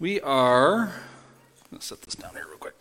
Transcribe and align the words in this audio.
We 0.00 0.20
are, 0.20 0.92
let's 1.72 1.86
set 1.86 2.02
this 2.02 2.14
down 2.14 2.30
here 2.30 2.46
real 2.48 2.58
quick. 2.58 2.76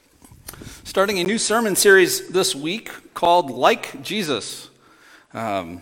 Starting 0.84 1.18
a 1.18 1.24
new 1.24 1.40
sermon 1.40 1.76
series 1.76 2.28
this 2.28 2.54
week 2.54 2.92
called 3.16 3.50
Like 3.50 4.04
Jesus. 4.04 4.70
Um, 5.34 5.82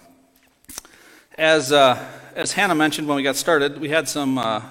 as, 1.37 1.73
uh, 1.73 2.01
as 2.35 2.53
Hannah 2.53 2.73
mentioned 2.73 3.09
when 3.09 3.17
we 3.17 3.23
got 3.23 3.35
started, 3.35 3.81
we 3.81 3.89
had 3.89 4.07
some, 4.07 4.37
uh, 4.37 4.61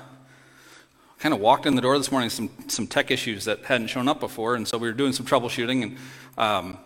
kind 1.18 1.34
of 1.34 1.40
walked 1.40 1.66
in 1.66 1.74
the 1.74 1.82
door 1.82 1.98
this 1.98 2.10
morning, 2.10 2.30
some, 2.30 2.48
some 2.68 2.86
tech 2.86 3.10
issues 3.10 3.44
that 3.44 3.62
hadn't 3.66 3.88
shown 3.88 4.08
up 4.08 4.18
before, 4.18 4.54
and 4.54 4.66
so 4.66 4.78
we 4.78 4.88
were 4.88 4.94
doing 4.94 5.12
some 5.12 5.26
troubleshooting. 5.26 5.82
And 5.82 5.98
um, 6.38 6.78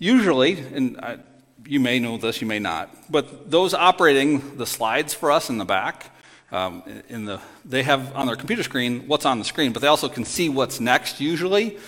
usually, 0.00 0.58
and 0.58 0.98
I, 0.98 1.18
you 1.64 1.78
may 1.78 2.00
know 2.00 2.18
this, 2.18 2.40
you 2.40 2.48
may 2.48 2.58
not, 2.58 2.90
but 3.08 3.48
those 3.48 3.74
operating 3.74 4.56
the 4.56 4.66
slides 4.66 5.14
for 5.14 5.30
us 5.30 5.50
in 5.50 5.58
the 5.58 5.64
back, 5.64 6.10
um, 6.52 6.82
in 7.08 7.24
the, 7.24 7.40
they 7.64 7.82
have 7.82 8.14
on 8.14 8.26
their 8.26 8.36
computer 8.36 8.62
screen 8.62 9.06
what's 9.06 9.24
on 9.24 9.38
the 9.38 9.44
screen, 9.44 9.72
but 9.72 9.82
they 9.82 9.88
also 9.88 10.08
can 10.08 10.24
see 10.24 10.48
what's 10.48 10.80
next 10.80 11.20
usually, 11.20 11.78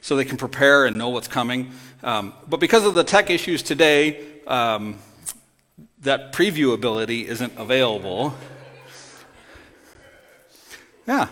so 0.00 0.16
they 0.16 0.24
can 0.24 0.36
prepare 0.36 0.86
and 0.86 0.96
know 0.96 1.08
what's 1.08 1.28
coming. 1.28 1.70
Um, 2.02 2.32
but 2.48 2.58
because 2.58 2.84
of 2.84 2.94
the 2.94 3.04
tech 3.04 3.30
issues 3.30 3.62
today, 3.62 4.24
um, 4.46 4.98
that 6.00 6.32
preview 6.32 6.72
ability 6.72 7.26
isn't 7.26 7.52
available. 7.56 8.34
Yeah. 11.06 11.28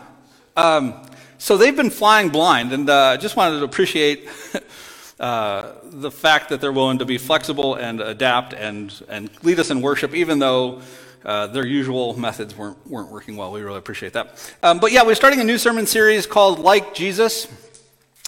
Um, 0.57 0.95
so 1.39 1.57
they've 1.57 1.77
been 1.77 1.91
flying 1.91 2.29
blind, 2.31 2.73
and 2.73 2.89
uh, 2.89 3.09
I 3.09 3.17
just 3.17 3.37
wanted 3.37 3.59
to 3.59 3.65
appreciate 3.65 4.29
uh, 5.21 5.73
the 5.83 6.11
fact 6.11 6.49
that 6.49 6.61
they're 6.61 6.73
willing 6.73 6.99
to 6.99 7.05
be 7.05 7.19
flexible 7.19 7.75
and 7.75 8.01
adapt 8.01 8.53
and, 8.55 8.93
and 9.09 9.31
lead 9.43 9.61
us 9.61 9.71
in 9.71 9.81
worship, 9.81 10.15
even 10.15 10.39
though 10.39 10.81
uh, 11.25 11.47
their 11.47 11.67
usual 11.67 12.19
methods 12.19 12.57
weren't, 12.57 12.87
weren't 12.87 13.11
working 13.11 13.37
well. 13.37 13.53
We 13.53 13.63
really 13.63 13.79
appreciate 13.79 14.13
that. 14.13 14.55
Um, 14.63 14.79
but 14.79 14.93
yeah, 14.93 15.05
we're 15.05 15.15
starting 15.15 15.41
a 15.41 15.45
new 15.45 15.59
sermon 15.59 15.87
series 15.87 16.27
called 16.27 16.59
Like 16.59 16.95
Jesus. 16.95 17.49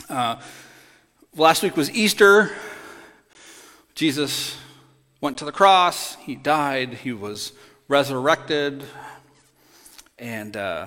Uh, 0.09 0.37
last 1.37 1.62
week 1.62 1.77
was 1.77 1.91
Easter. 1.91 2.51
Jesus 3.95 4.57
went 5.20 5.39
to 5.39 5.45
the 5.45 5.53
cross, 5.53 6.15
he 6.17 6.35
died, 6.35 6.95
he 6.95 7.12
was 7.12 7.53
resurrected. 7.89 8.85
And 10.19 10.57
uh, 10.57 10.87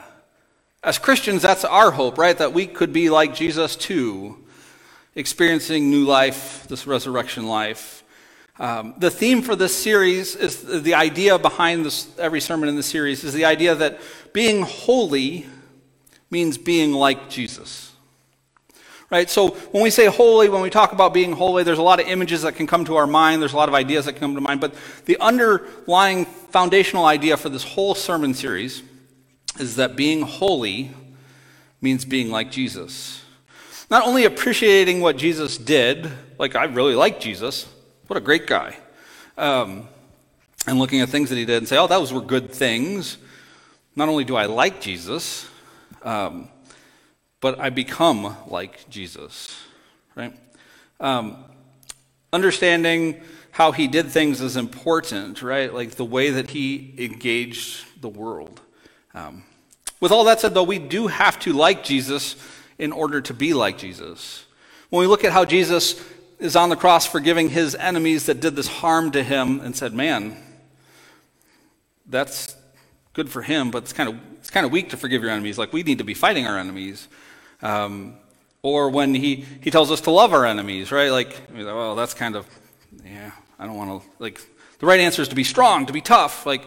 as 0.83 0.98
Christians, 0.98 1.42
that's 1.42 1.66
our 1.66 1.92
hope, 1.92 2.17
right? 2.17 2.38
That 2.38 2.53
we 2.53 2.67
could 2.67 2.94
be 2.94 3.09
like 3.09 3.36
Jesus 3.36 3.76
too, 3.76 4.38
experiencing 5.16 5.89
new 5.89 6.05
life, 6.05 6.67
this 6.67 6.88
resurrection 6.88 7.48
life. 7.48 7.98
Um, 8.59 8.93
the 8.97 9.09
theme 9.09 9.41
for 9.41 9.55
this 9.55 9.75
series 9.75 10.35
is 10.35 10.83
the 10.83 10.93
idea 10.93 11.39
behind 11.39 11.85
this, 11.85 12.09
every 12.19 12.41
sermon 12.41 12.67
in 12.67 12.75
the 12.75 12.83
series 12.83 13.23
is 13.23 13.33
the 13.33 13.45
idea 13.45 13.73
that 13.73 14.02
being 14.33 14.63
holy 14.63 15.47
means 16.29 16.57
being 16.57 16.91
like 16.91 17.30
Jesus. 17.30 17.93
Right? 19.09 19.30
So 19.30 19.52
when 19.71 19.81
we 19.81 19.89
say 19.89 20.07
holy, 20.07 20.49
when 20.49 20.61
we 20.61 20.69
talk 20.69 20.91
about 20.91 21.13
being 21.13 21.31
holy, 21.31 21.63
there's 21.63 21.80
a 21.80 21.83
lot 21.83 22.02
of 22.02 22.07
images 22.07 22.41
that 22.41 22.55
can 22.55 22.67
come 22.67 22.83
to 22.85 22.97
our 22.97 23.07
mind, 23.07 23.41
there's 23.41 23.53
a 23.53 23.57
lot 23.57 23.69
of 23.69 23.75
ideas 23.75 24.05
that 24.05 24.13
can 24.13 24.19
come 24.19 24.35
to 24.35 24.41
mind, 24.41 24.59
but 24.59 24.75
the 25.05 25.17
underlying 25.19 26.25
foundational 26.25 27.05
idea 27.05 27.37
for 27.37 27.49
this 27.49 27.63
whole 27.63 27.95
sermon 27.95 28.33
series 28.33 28.83
is 29.57 29.77
that 29.77 29.95
being 29.95 30.21
holy 30.21 30.91
means 31.81 32.03
being 32.03 32.30
like 32.30 32.52
Jesus. 32.52 33.23
Not 33.89 34.05
only 34.05 34.25
appreciating 34.25 34.99
what 34.99 35.17
Jesus 35.17 35.57
did, 35.57 36.11
like 36.37 36.55
I 36.55 36.65
really 36.65 36.93
like 36.93 37.19
Jesus, 37.19 37.65
what 38.09 38.17
a 38.17 38.21
great 38.21 38.47
guy. 38.47 38.75
Um, 39.38 39.88
and 40.65 40.79
looking 40.79 40.99
at 41.02 41.09
things 41.09 41.29
that 41.29 41.35
he 41.35 41.45
did 41.45 41.57
and 41.57 41.67
say, 41.67 41.77
oh, 41.77 41.85
those 41.85 42.11
were 42.11 42.21
good 42.21 42.52
things. 42.52 43.19
Not 43.95 44.09
only 44.09 44.23
do 44.23 44.35
I 44.35 44.47
like 44.47 44.81
Jesus, 44.81 45.47
um, 46.02 46.49
but 47.39 47.59
I 47.59 47.69
become 47.69 48.35
like 48.47 48.89
Jesus, 48.89 49.61
right? 50.15 50.36
Um, 50.99 51.37
understanding 52.33 53.21
how 53.52 53.73
he 53.73 53.87
did 53.87 54.08
things 54.08 54.42
is 54.42 54.58
important, 54.58 55.43
right? 55.43 55.71
Like 55.71 55.92
the 55.92 56.03
way 56.03 56.31
that 56.31 56.49
he 56.49 56.95
engaged 56.98 58.02
the 58.02 58.09
world. 58.09 58.59
Um, 59.14 59.43
with 59.99 60.11
all 60.11 60.23
that 60.23 60.39
said, 60.39 60.55
though, 60.55 60.64
we 60.64 60.80
do 60.80 61.05
have 61.05 61.37
to 61.42 61.53
like 61.53 61.83
Jesus 61.83 62.36
in 62.80 62.92
order 62.92 63.21
to 63.21 63.36
be 63.36 63.53
like 63.53 63.77
Jesus. 63.77 64.45
When 64.89 65.02
we 65.02 65.08
look 65.08 65.23
at 65.23 65.31
how 65.31 65.45
Jesus 65.45 66.03
is 66.39 66.55
on 66.55 66.70
the 66.70 66.76
cross 66.76 67.05
forgiving 67.05 67.50
his 67.50 67.76
enemies 67.76 68.26
that 68.27 68.39
did 68.39 68.55
this 68.55 68.67
harm 68.67 69.11
to 69.11 69.23
him 69.23 69.60
and 69.60 69.76
said, 69.76 69.94
Man, 69.94 70.38
that's 72.08 72.55
good 73.14 73.30
for 73.30 73.42
him, 73.42 73.72
but 73.72 73.83
it's 73.83 73.94
kind 73.94 74.10
of, 74.10 74.16
it's 74.36 74.49
kind 74.49 74.66
of 74.66 74.72
weak 74.72 74.89
to 74.89 74.98
forgive 74.98 75.22
your 75.22 75.32
enemies. 75.32 75.58
Like, 75.58 75.73
we 75.73 75.83
need 75.83 75.98
to 75.98 76.04
be 76.04 76.14
fighting 76.14 76.48
our 76.48 76.58
enemies. 76.58 77.08
Um, 77.61 78.16
or 78.61 78.89
when 78.89 79.14
he, 79.14 79.45
he 79.61 79.72
tells 79.72 79.92
us 79.92 80.02
to 80.02 80.11
love 80.11 80.33
our 80.33 80.45
enemies, 80.45 80.92
right? 80.92 81.11
Like, 81.11 81.42
well, 81.54 81.95
that's 81.95 82.14
kind 82.14 82.36
of, 82.36 82.48
yeah, 83.05 83.32
I 83.58 83.66
don't 83.66 83.78
want 83.78 84.02
to, 84.02 84.10
like, 84.20 84.42
the 84.80 84.86
right 84.86 84.99
answer 84.99 85.22
is 85.22 85.28
to 85.30 85.36
be 85.36 85.44
strong, 85.44 85.86
to 85.86 85.94
be 85.94 86.02
tough. 86.02 86.45
Like, 86.45 86.64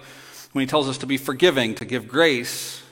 when 0.53 0.61
he 0.61 0.67
tells 0.67 0.89
us 0.89 0.99
to 0.99 1.07
be 1.07 1.17
forgiving, 1.17 1.75
to 1.77 1.85
give 1.85 2.09
grace, 2.09 2.83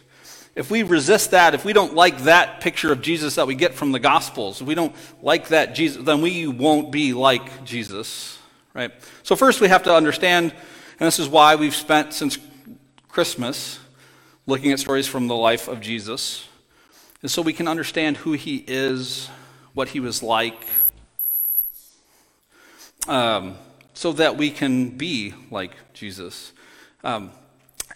if 0.55 0.71
we 0.71 0.83
resist 0.83 1.31
that, 1.31 1.55
if 1.55 1.65
we 1.65 1.73
don't 1.73 1.95
like 1.95 2.23
that 2.23 2.61
picture 2.61 2.93
of 2.93 3.01
Jesus 3.01 3.37
that 3.37 3.47
we 3.47 3.55
get 3.55 3.75
from 3.75 3.93
the 3.93 4.01
Gospels, 4.01 4.61
if 4.61 4.67
we 4.67 4.75
don't 4.75 4.95
like 5.23 5.49
that 5.49 5.75
Jesus, 5.75 6.03
then 6.05 6.21
we 6.21 6.47
won't 6.47 6.91
be 6.91 7.13
like 7.13 7.65
Jesus, 7.65 8.39
right? 8.75 8.93
So, 9.23 9.37
first 9.37 9.61
we 9.61 9.69
have 9.69 9.85
to 9.85 9.95
understand, 9.95 10.53
and 10.99 11.07
this 11.07 11.19
is 11.19 11.29
why 11.29 11.55
we've 11.55 11.75
spent 11.75 12.13
since 12.13 12.39
Christmas 13.09 13.79
looking 14.47 14.73
at 14.73 14.81
stories 14.81 15.07
from 15.07 15.29
the 15.29 15.37
life 15.37 15.69
of 15.69 15.81
Jesus, 15.81 16.49
is 17.23 17.33
so 17.33 17.43
we 17.43 17.53
can 17.53 17.69
understand 17.69 18.17
who 18.19 18.33
he 18.33 18.65
is, 18.67 19.29
what 19.75 19.89
he 19.91 20.01
was 20.01 20.23
like, 20.23 20.61
um, 23.07 23.55
so 23.95 24.13
that 24.13 24.37
we 24.37 24.51
can 24.51 24.91
be 24.91 25.33
like 25.51 25.73
Jesus. 25.95 26.53
Um, 27.05 27.31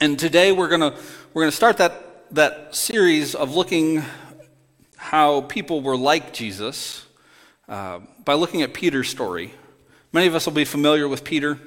and 0.01 0.19
today 0.19 0.53
we're 0.53 0.69
going 0.69 0.81
to 0.81 0.97
we're 1.33 1.43
going 1.43 1.51
to 1.51 1.57
start 1.57 1.79
that 1.79 2.14
that 2.35 2.75
series 2.75 3.37
of 3.37 3.55
looking 3.55 4.03
how 4.97 5.43
people 5.43 5.81
were 5.81 5.97
like 5.97 6.33
Jesus 6.33 7.07
uh, 7.69 8.01
by 8.25 8.35
looking 8.35 8.63
at 8.63 8.75
Peter's 8.75 9.09
story. 9.09 9.55
Many 10.13 10.27
of 10.27 10.35
us 10.35 10.45
will 10.45 10.53
be 10.53 10.65
familiar 10.65 11.07
with 11.07 11.23
Peter. 11.23 11.61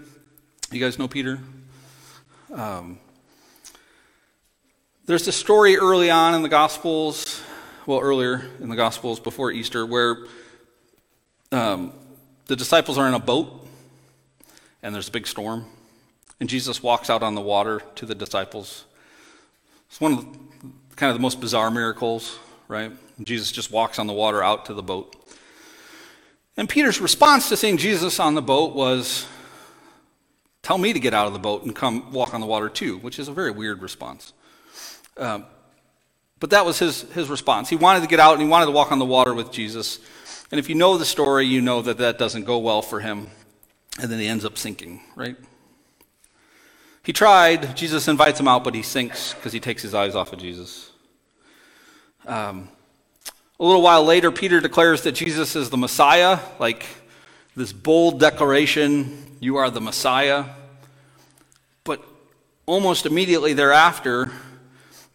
You 0.70 0.82
guys 0.82 1.00
know 1.00 1.08
Peter? 1.08 1.40
Um, 2.54 3.00
there's 5.06 5.26
a 5.30 5.32
story 5.32 5.78
early 5.78 6.12
on 6.12 6.34
in 6.34 6.42
the 6.42 6.50
Gospels, 6.50 7.42
well, 7.86 8.00
earlier 8.00 8.46
in 8.60 8.68
the 8.68 8.76
Gospels 8.76 9.22
before 9.22 9.52
Easter, 9.52 9.86
where 9.86 10.18
um, 11.54 11.94
the 12.48 12.58
disciples 12.58 12.98
are 12.98 13.08
in 13.08 13.14
a 13.14 13.20
boat 13.20 13.66
and 14.84 14.94
there's 14.94 15.08
a 15.08 15.12
big 15.12 15.28
storm. 15.28 15.66
And 16.42 16.50
Jesus 16.50 16.84
walks 16.84 17.10
out 17.10 17.24
on 17.24 17.36
the 17.36 17.42
water 17.42 17.82
to 17.96 18.06
the 18.06 18.16
disciples. 18.16 18.84
It's 19.90 20.02
one 20.02 20.12
of 20.12 20.34
the, 20.34 20.47
kind 20.98 21.12
of 21.12 21.16
the 21.16 21.22
most 21.22 21.40
bizarre 21.40 21.72
miracles, 21.72 22.38
right? 22.68 22.92
Jesus 23.24 23.52
just 23.52 23.72
walks 23.72 24.00
on 24.00 24.08
the 24.08 24.14
water 24.14 24.44
out 24.44 24.66
to 24.66 24.74
the 24.74 24.84
boat. 24.84 25.16
And 26.58 26.68
Peter's 26.68 27.00
response 27.00 27.50
to 27.50 27.56
seeing 27.56 27.78
Jesus 27.78 28.20
on 28.20 28.36
the 28.36 28.42
boat 28.42 28.76
was, 28.76 29.26
Tell 30.64 30.78
me 30.78 30.92
to 30.92 31.00
get 31.00 31.14
out 31.14 31.28
of 31.28 31.34
the 31.34 31.40
boat 31.40 31.64
and 31.64 31.74
come 31.74 32.12
walk 32.12 32.34
on 32.34 32.42
the 32.42 32.48
water 32.48 32.68
too, 32.68 32.98
which 32.98 33.20
is 33.20 33.30
a 33.30 33.32
very 33.32 33.52
weird 33.52 33.82
response. 33.82 34.34
Um, 35.16 35.46
but 36.42 36.50
that 36.50 36.66
was 36.66 36.78
his, 36.78 37.04
his 37.14 37.30
response. 37.30 37.70
He 37.70 37.78
wanted 37.78 38.02
to 38.02 38.08
get 38.08 38.20
out 38.20 38.34
and 38.34 38.42
he 38.42 38.48
wanted 38.50 38.66
to 38.66 38.72
walk 38.72 38.92
on 38.92 39.00
the 39.00 39.06
water 39.06 39.34
with 39.34 39.50
Jesus. 39.50 40.00
And 40.52 40.60
if 40.60 40.68
you 40.68 40.76
know 40.76 40.98
the 40.98 41.06
story, 41.06 41.46
you 41.46 41.62
know 41.62 41.82
that 41.84 42.00
that 42.00 42.20
doesn't 42.20 42.44
go 42.44 42.58
well 42.58 42.82
for 42.82 43.00
him. 43.00 43.28
And 44.02 44.12
then 44.12 44.20
he 44.20 44.28
ends 44.28 44.44
up 44.44 44.58
sinking, 44.58 45.02
right? 45.16 45.38
He 47.08 47.14
tried. 47.14 47.78
Jesus 47.78 48.10
invites 48.10 48.38
him 48.38 48.50
out, 48.50 48.66
but 48.66 48.76
he 48.76 48.82
sinks 48.82 49.34
because 49.34 49.54
he 49.54 49.62
takes 49.62 49.82
his 49.82 49.94
eyes 49.94 50.14
off 50.14 50.34
of 50.34 50.40
Jesus. 50.40 50.92
Um, 52.26 52.68
a 53.58 53.64
little 53.64 53.82
while 53.82 54.04
later, 54.04 54.30
Peter 54.30 54.60
declares 54.60 55.04
that 55.04 55.14
Jesus 55.14 55.56
is 55.56 55.70
the 55.70 55.78
Messiah, 55.78 56.38
like 56.60 56.86
this 57.56 57.72
bold 57.72 58.20
declaration, 58.20 59.38
You 59.40 59.56
are 59.56 59.70
the 59.70 59.80
Messiah. 59.80 60.48
But 61.86 62.04
almost 62.66 63.06
immediately 63.06 63.54
thereafter, 63.54 64.30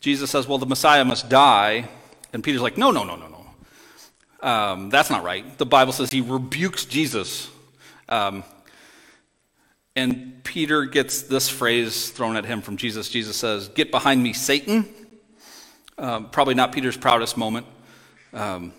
Jesus 0.00 0.30
says, 0.30 0.48
Well, 0.48 0.56
the 0.56 0.64
Messiah 0.64 1.04
must 1.04 1.28
die. 1.28 1.90
And 2.32 2.42
Peter's 2.42 2.62
like, 2.62 2.78
No, 2.78 2.90
no, 2.90 3.04
no, 3.04 3.16
no, 3.16 3.28
no. 3.28 4.48
Um, 4.48 4.88
that's 4.88 5.10
not 5.10 5.24
right. 5.24 5.58
The 5.58 5.66
Bible 5.66 5.92
says 5.92 6.10
he 6.10 6.22
rebukes 6.22 6.86
Jesus. 6.86 7.50
Um, 8.08 8.44
and 9.94 10.42
Peter 10.44 10.84
gets 10.84 11.22
this 11.22 11.48
phrase 11.48 12.10
thrown 12.10 12.36
at 12.36 12.44
him 12.44 12.62
from 12.62 12.76
Jesus. 12.76 13.08
Jesus 13.08 13.36
says, 13.36 13.68
Get 13.68 13.90
behind 13.90 14.22
me, 14.22 14.32
Satan. 14.32 14.88
Um, 15.98 16.30
probably 16.30 16.54
not 16.54 16.72
Peter's 16.72 16.96
proudest 16.96 17.36
moment. 17.36 17.66
Um, 18.32 18.72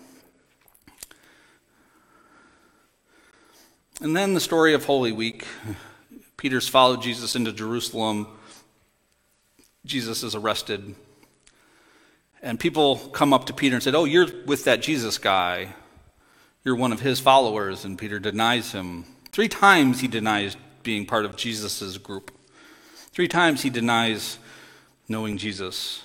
and 4.00 4.16
then 4.16 4.34
the 4.34 4.40
story 4.40 4.74
of 4.74 4.84
Holy 4.84 5.12
Week. 5.12 5.46
Peter's 6.36 6.68
followed 6.68 7.00
Jesus 7.00 7.36
into 7.36 7.52
Jerusalem. 7.52 8.26
Jesus 9.86 10.24
is 10.24 10.34
arrested. 10.34 10.96
And 12.42 12.58
people 12.58 12.96
come 12.96 13.32
up 13.32 13.46
to 13.46 13.52
Peter 13.52 13.76
and 13.76 13.82
said, 13.82 13.94
Oh, 13.94 14.04
you're 14.04 14.26
with 14.46 14.64
that 14.64 14.82
Jesus 14.82 15.16
guy. 15.16 15.74
You're 16.64 16.76
one 16.76 16.92
of 16.92 17.00
his 17.00 17.20
followers. 17.20 17.84
And 17.84 17.96
Peter 17.96 18.18
denies 18.18 18.72
him. 18.72 19.04
Three 19.30 19.48
times 19.48 20.00
he 20.00 20.08
denies 20.08 20.56
being 20.84 21.06
part 21.06 21.24
of 21.24 21.36
Jesus' 21.36 21.98
group. 21.98 22.30
Three 23.10 23.28
times 23.28 23.62
he 23.62 23.70
denies 23.70 24.38
knowing 25.08 25.38
Jesus. 25.38 26.02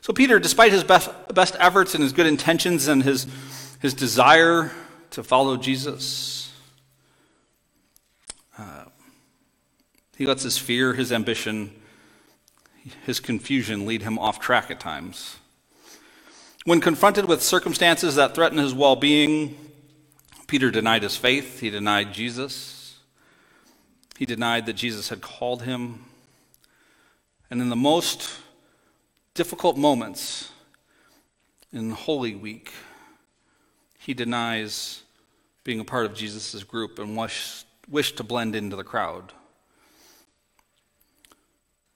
So, 0.00 0.12
Peter, 0.12 0.38
despite 0.38 0.72
his 0.72 0.84
best, 0.84 1.10
best 1.34 1.56
efforts 1.58 1.94
and 1.94 2.02
his 2.02 2.12
good 2.12 2.26
intentions 2.26 2.88
and 2.88 3.02
his, 3.02 3.26
his 3.80 3.94
desire 3.94 4.70
to 5.10 5.22
follow 5.22 5.56
Jesus, 5.56 6.52
uh, 8.58 8.84
he 10.16 10.26
lets 10.26 10.42
his 10.42 10.58
fear, 10.58 10.94
his 10.94 11.12
ambition, 11.12 11.72
his 13.04 13.20
confusion 13.20 13.86
lead 13.86 14.02
him 14.02 14.18
off 14.18 14.40
track 14.40 14.70
at 14.70 14.80
times. 14.80 15.36
When 16.64 16.80
confronted 16.80 17.26
with 17.26 17.42
circumstances 17.42 18.16
that 18.16 18.34
threaten 18.34 18.58
his 18.58 18.74
well 18.74 18.96
being, 18.96 19.56
Peter 20.46 20.70
denied 20.70 21.02
his 21.02 21.16
faith, 21.16 21.60
he 21.60 21.70
denied 21.70 22.14
Jesus, 22.14 22.77
he 24.18 24.26
denied 24.26 24.66
that 24.66 24.72
Jesus 24.72 25.10
had 25.10 25.20
called 25.20 25.62
him. 25.62 26.04
And 27.52 27.62
in 27.62 27.68
the 27.68 27.76
most 27.76 28.28
difficult 29.32 29.76
moments 29.76 30.50
in 31.72 31.90
Holy 31.90 32.34
Week, 32.34 32.72
he 33.96 34.14
denies 34.14 35.04
being 35.62 35.78
a 35.78 35.84
part 35.84 36.04
of 36.04 36.14
Jesus' 36.14 36.64
group 36.64 36.98
and 36.98 37.16
wished 37.16 37.64
wish 37.88 38.12
to 38.16 38.24
blend 38.24 38.56
into 38.56 38.74
the 38.74 38.82
crowd. 38.82 39.32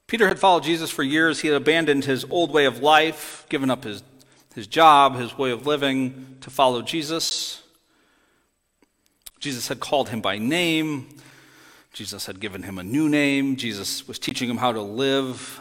Peter 0.07 0.29
had 0.29 0.39
followed 0.39 0.63
Jesus 0.63 0.93
for 0.93 1.03
years. 1.03 1.41
He 1.41 1.49
had 1.49 1.57
abandoned 1.57 2.05
his 2.05 2.25
old 2.31 2.53
way 2.53 2.67
of 2.67 2.79
life, 2.79 3.47
given 3.49 3.69
up 3.69 3.83
his, 3.83 4.05
his 4.55 4.69
job, 4.69 5.17
his 5.17 5.37
way 5.37 5.51
of 5.51 5.67
living 5.67 6.37
to 6.41 6.51
follow 6.51 6.83
Jesus. 6.83 7.65
Jesus 9.41 9.67
had 9.67 9.81
called 9.81 10.11
him 10.11 10.21
by 10.21 10.39
name. 10.39 11.09
Jesus 11.93 12.25
had 12.25 12.41
given 12.41 12.63
him 12.63 12.79
a 12.79 12.83
new 12.83 13.09
name. 13.09 13.57
Jesus 13.57 14.09
was 14.09 14.19
teaching 14.19 14.49
him 14.49 14.57
how 14.57 14.73
to 14.73 14.81
live, 14.81 15.61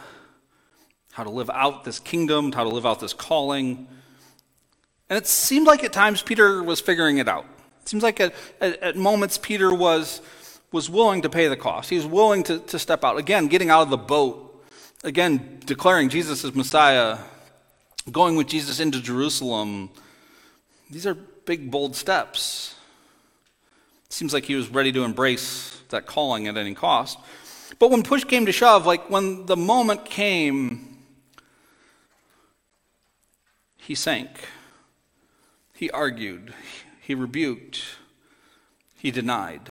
how 1.12 1.24
to 1.24 1.30
live 1.30 1.50
out 1.50 1.84
this 1.84 1.98
kingdom, 1.98 2.52
how 2.52 2.64
to 2.64 2.70
live 2.70 2.86
out 2.86 3.00
this 3.00 3.12
calling. 3.12 3.86
And 5.10 5.18
it 5.18 5.26
seemed 5.26 5.66
like 5.66 5.84
at 5.84 5.92
times 5.92 6.22
Peter 6.22 6.62
was 6.62 6.80
figuring 6.80 7.18
it 7.18 7.28
out. 7.28 7.44
It 7.82 7.88
seems 7.88 8.02
like 8.02 8.18
at, 8.18 8.34
at, 8.60 8.82
at 8.82 8.96
moments 8.96 9.36
Peter 9.36 9.74
was 9.74 10.22
was 10.70 10.88
willing 10.88 11.20
to 11.20 11.28
pay 11.28 11.48
the 11.48 11.56
cost. 11.56 11.90
He 11.90 11.96
was 11.96 12.06
willing 12.06 12.42
to, 12.44 12.58
to 12.58 12.78
step 12.78 13.04
out. 13.04 13.18
Again, 13.18 13.46
getting 13.46 13.68
out 13.68 13.82
of 13.82 13.90
the 13.90 13.98
boat. 13.98 14.64
Again, 15.04 15.60
declaring 15.66 16.08
Jesus 16.08 16.44
as 16.44 16.54
Messiah. 16.54 17.18
Going 18.10 18.36
with 18.36 18.46
Jesus 18.46 18.80
into 18.80 19.00
Jerusalem. 19.02 19.90
These 20.90 21.06
are 21.06 21.14
big, 21.14 21.70
bold 21.70 21.94
steps. 21.94 22.74
Seems 24.12 24.34
like 24.34 24.44
he 24.44 24.54
was 24.54 24.68
ready 24.68 24.92
to 24.92 25.04
embrace 25.04 25.80
that 25.88 26.04
calling 26.04 26.46
at 26.46 26.58
any 26.58 26.74
cost. 26.74 27.18
But 27.78 27.90
when 27.90 28.02
push 28.02 28.24
came 28.24 28.44
to 28.44 28.52
shove, 28.52 28.84
like 28.84 29.08
when 29.08 29.46
the 29.46 29.56
moment 29.56 30.04
came, 30.04 30.98
he 33.78 33.94
sank. 33.94 34.28
He 35.72 35.90
argued. 35.90 36.52
He 37.00 37.14
rebuked. 37.14 37.82
He 38.98 39.10
denied. 39.10 39.70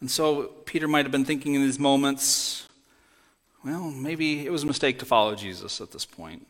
And 0.00 0.10
so 0.10 0.46
Peter 0.64 0.88
might 0.88 1.04
have 1.04 1.12
been 1.12 1.24
thinking 1.24 1.54
in 1.54 1.62
these 1.62 1.78
moments, 1.78 2.66
well, 3.64 3.92
maybe 3.92 4.44
it 4.44 4.50
was 4.50 4.64
a 4.64 4.66
mistake 4.66 4.98
to 4.98 5.06
follow 5.06 5.36
Jesus 5.36 5.80
at 5.80 5.92
this 5.92 6.04
point. 6.04 6.48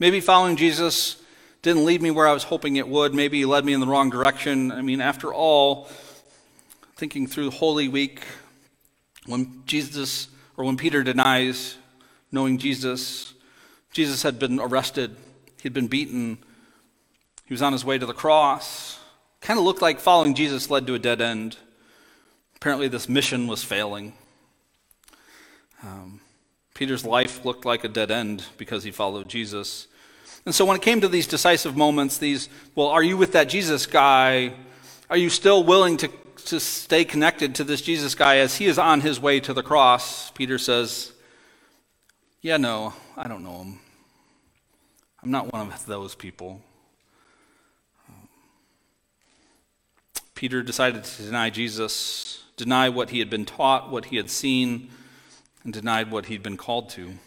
Maybe 0.00 0.20
following 0.20 0.56
Jesus 0.56 1.22
didn't 1.66 1.84
lead 1.84 2.00
me 2.00 2.12
where 2.12 2.28
I 2.28 2.32
was 2.32 2.44
hoping 2.44 2.76
it 2.76 2.86
would. 2.86 3.12
Maybe 3.12 3.38
he 3.38 3.44
led 3.44 3.64
me 3.64 3.72
in 3.72 3.80
the 3.80 3.88
wrong 3.88 4.08
direction. 4.08 4.70
I 4.70 4.82
mean, 4.82 5.00
after 5.00 5.34
all, 5.34 5.88
thinking 6.94 7.26
through 7.26 7.50
Holy 7.50 7.88
Week, 7.88 8.20
when 9.26 9.64
Jesus, 9.66 10.28
or 10.56 10.64
when 10.64 10.76
Peter 10.76 11.02
denies 11.02 11.76
knowing 12.30 12.58
Jesus, 12.58 13.34
Jesus 13.90 14.22
had 14.22 14.38
been 14.38 14.60
arrested, 14.60 15.16
he'd 15.60 15.72
been 15.72 15.88
beaten, 15.88 16.38
he 17.46 17.52
was 17.52 17.62
on 17.62 17.72
his 17.72 17.84
way 17.84 17.98
to 17.98 18.06
the 18.06 18.14
cross. 18.14 19.00
Kind 19.40 19.58
of 19.58 19.64
looked 19.64 19.82
like 19.82 19.98
following 19.98 20.36
Jesus 20.36 20.70
led 20.70 20.86
to 20.86 20.94
a 20.94 21.00
dead 21.00 21.20
end. 21.20 21.56
Apparently, 22.54 22.86
this 22.86 23.08
mission 23.08 23.48
was 23.48 23.64
failing. 23.64 24.12
Um, 25.82 26.20
Peter's 26.74 27.04
life 27.04 27.44
looked 27.44 27.64
like 27.64 27.82
a 27.82 27.88
dead 27.88 28.12
end 28.12 28.44
because 28.56 28.84
he 28.84 28.92
followed 28.92 29.28
Jesus. 29.28 29.88
And 30.46 30.54
so, 30.54 30.64
when 30.64 30.76
it 30.76 30.82
came 30.82 31.00
to 31.02 31.08
these 31.08 31.26
decisive 31.26 31.76
moments, 31.76 32.18
these, 32.18 32.48
well, 32.74 32.86
are 32.86 33.02
you 33.02 33.16
with 33.16 33.32
that 33.32 33.48
Jesus 33.48 33.84
guy? 33.84 34.54
Are 35.10 35.16
you 35.16 35.28
still 35.28 35.62
willing 35.62 35.96
to, 35.98 36.08
to 36.46 36.60
stay 36.60 37.04
connected 37.04 37.56
to 37.56 37.64
this 37.64 37.82
Jesus 37.82 38.14
guy 38.14 38.38
as 38.38 38.56
he 38.56 38.66
is 38.66 38.78
on 38.78 39.00
his 39.00 39.20
way 39.20 39.40
to 39.40 39.52
the 39.52 39.62
cross? 39.62 40.30
Peter 40.30 40.56
says, 40.56 41.12
Yeah, 42.40 42.56
no, 42.56 42.94
I 43.16 43.26
don't 43.28 43.42
know 43.42 43.62
him. 43.62 43.80
I'm 45.22 45.30
not 45.30 45.52
one 45.52 45.72
of 45.72 45.86
those 45.86 46.14
people. 46.14 46.62
Peter 50.34 50.62
decided 50.62 51.02
to 51.02 51.22
deny 51.22 51.50
Jesus 51.50 52.42
deny 52.56 52.88
what 52.88 53.10
he 53.10 53.18
had 53.18 53.30
been 53.30 53.44
taught, 53.44 53.90
what 53.90 54.06
he 54.06 54.16
had 54.16 54.30
seen, 54.30 54.90
and 55.62 55.72
denied 55.72 56.10
what 56.10 56.26
he'd 56.26 56.42
been 56.42 56.56
called 56.56 56.88
to. 56.90 57.18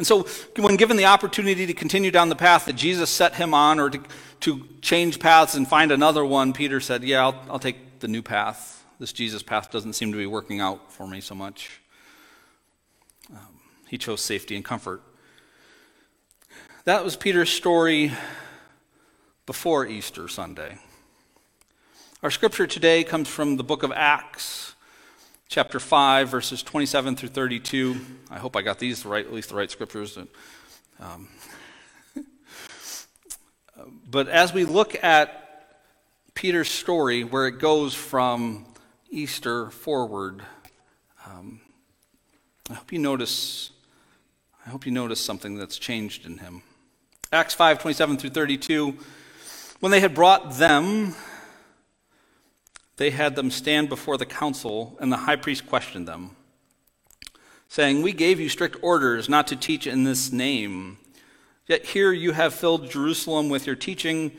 And 0.00 0.06
so, 0.06 0.26
when 0.56 0.76
given 0.76 0.96
the 0.96 1.04
opportunity 1.04 1.66
to 1.66 1.74
continue 1.74 2.10
down 2.10 2.30
the 2.30 2.34
path 2.34 2.64
that 2.64 2.72
Jesus 2.72 3.10
set 3.10 3.34
him 3.34 3.52
on 3.52 3.78
or 3.78 3.90
to, 3.90 4.00
to 4.40 4.66
change 4.80 5.20
paths 5.20 5.56
and 5.56 5.68
find 5.68 5.92
another 5.92 6.24
one, 6.24 6.54
Peter 6.54 6.80
said, 6.80 7.04
Yeah, 7.04 7.26
I'll, 7.26 7.44
I'll 7.50 7.58
take 7.58 8.00
the 8.00 8.08
new 8.08 8.22
path. 8.22 8.82
This 8.98 9.12
Jesus 9.12 9.42
path 9.42 9.70
doesn't 9.70 9.92
seem 9.92 10.10
to 10.12 10.16
be 10.16 10.24
working 10.24 10.58
out 10.58 10.90
for 10.90 11.06
me 11.06 11.20
so 11.20 11.34
much. 11.34 11.82
Um, 13.30 13.60
he 13.88 13.98
chose 13.98 14.22
safety 14.22 14.56
and 14.56 14.64
comfort. 14.64 15.02
That 16.84 17.04
was 17.04 17.14
Peter's 17.14 17.50
story 17.50 18.10
before 19.44 19.84
Easter 19.84 20.28
Sunday. 20.28 20.78
Our 22.22 22.30
scripture 22.30 22.66
today 22.66 23.04
comes 23.04 23.28
from 23.28 23.58
the 23.58 23.64
book 23.64 23.82
of 23.82 23.92
Acts, 23.92 24.72
chapter 25.50 25.80
5, 25.80 26.28
verses 26.28 26.62
27 26.62 27.16
through 27.16 27.28
32. 27.30 27.96
I 28.30 28.38
hope 28.38 28.54
I 28.54 28.62
got 28.62 28.78
these 28.78 29.04
right, 29.04 29.26
at 29.26 29.32
least 29.32 29.48
the 29.48 29.56
right 29.56 29.68
scriptures. 29.68 30.16
Um, 31.00 31.28
but 34.08 34.28
as 34.28 34.54
we 34.54 34.64
look 34.64 35.02
at 35.02 35.66
Peter's 36.34 36.70
story, 36.70 37.24
where 37.24 37.48
it 37.48 37.58
goes 37.58 37.94
from 37.94 38.64
Easter 39.10 39.70
forward, 39.70 40.40
um, 41.26 41.60
I 42.70 42.74
hope 42.74 42.92
you 42.92 43.00
notice. 43.00 43.72
I 44.64 44.70
hope 44.70 44.86
you 44.86 44.92
notice 44.92 45.20
something 45.20 45.56
that's 45.56 45.78
changed 45.78 46.26
in 46.26 46.38
him. 46.38 46.62
Acts 47.32 47.54
5, 47.54 47.80
27 47.80 48.18
through 48.18 48.30
32. 48.30 48.96
When 49.80 49.90
they 49.90 50.00
had 50.00 50.14
brought 50.14 50.58
them 50.58 51.16
they 53.00 53.10
had 53.10 53.34
them 53.34 53.50
stand 53.50 53.88
before 53.88 54.18
the 54.18 54.26
council, 54.26 54.94
and 55.00 55.10
the 55.10 55.16
high 55.16 55.36
priest 55.36 55.66
questioned 55.66 56.06
them, 56.06 56.36
saying, 57.66 58.02
We 58.02 58.12
gave 58.12 58.38
you 58.38 58.50
strict 58.50 58.76
orders 58.82 59.26
not 59.26 59.46
to 59.46 59.56
teach 59.56 59.86
in 59.86 60.04
this 60.04 60.30
name. 60.30 60.98
Yet 61.66 61.86
here 61.86 62.12
you 62.12 62.32
have 62.32 62.52
filled 62.52 62.90
Jerusalem 62.90 63.48
with 63.48 63.66
your 63.66 63.74
teaching, 63.74 64.32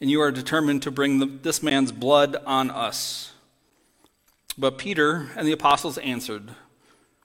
and 0.00 0.10
you 0.10 0.20
are 0.20 0.32
determined 0.32 0.82
to 0.82 0.90
bring 0.90 1.20
the, 1.20 1.26
this 1.26 1.62
man's 1.62 1.92
blood 1.92 2.36
on 2.44 2.72
us. 2.72 3.34
But 4.58 4.78
Peter 4.78 5.30
and 5.36 5.46
the 5.46 5.52
apostles 5.52 5.96
answered, 5.98 6.50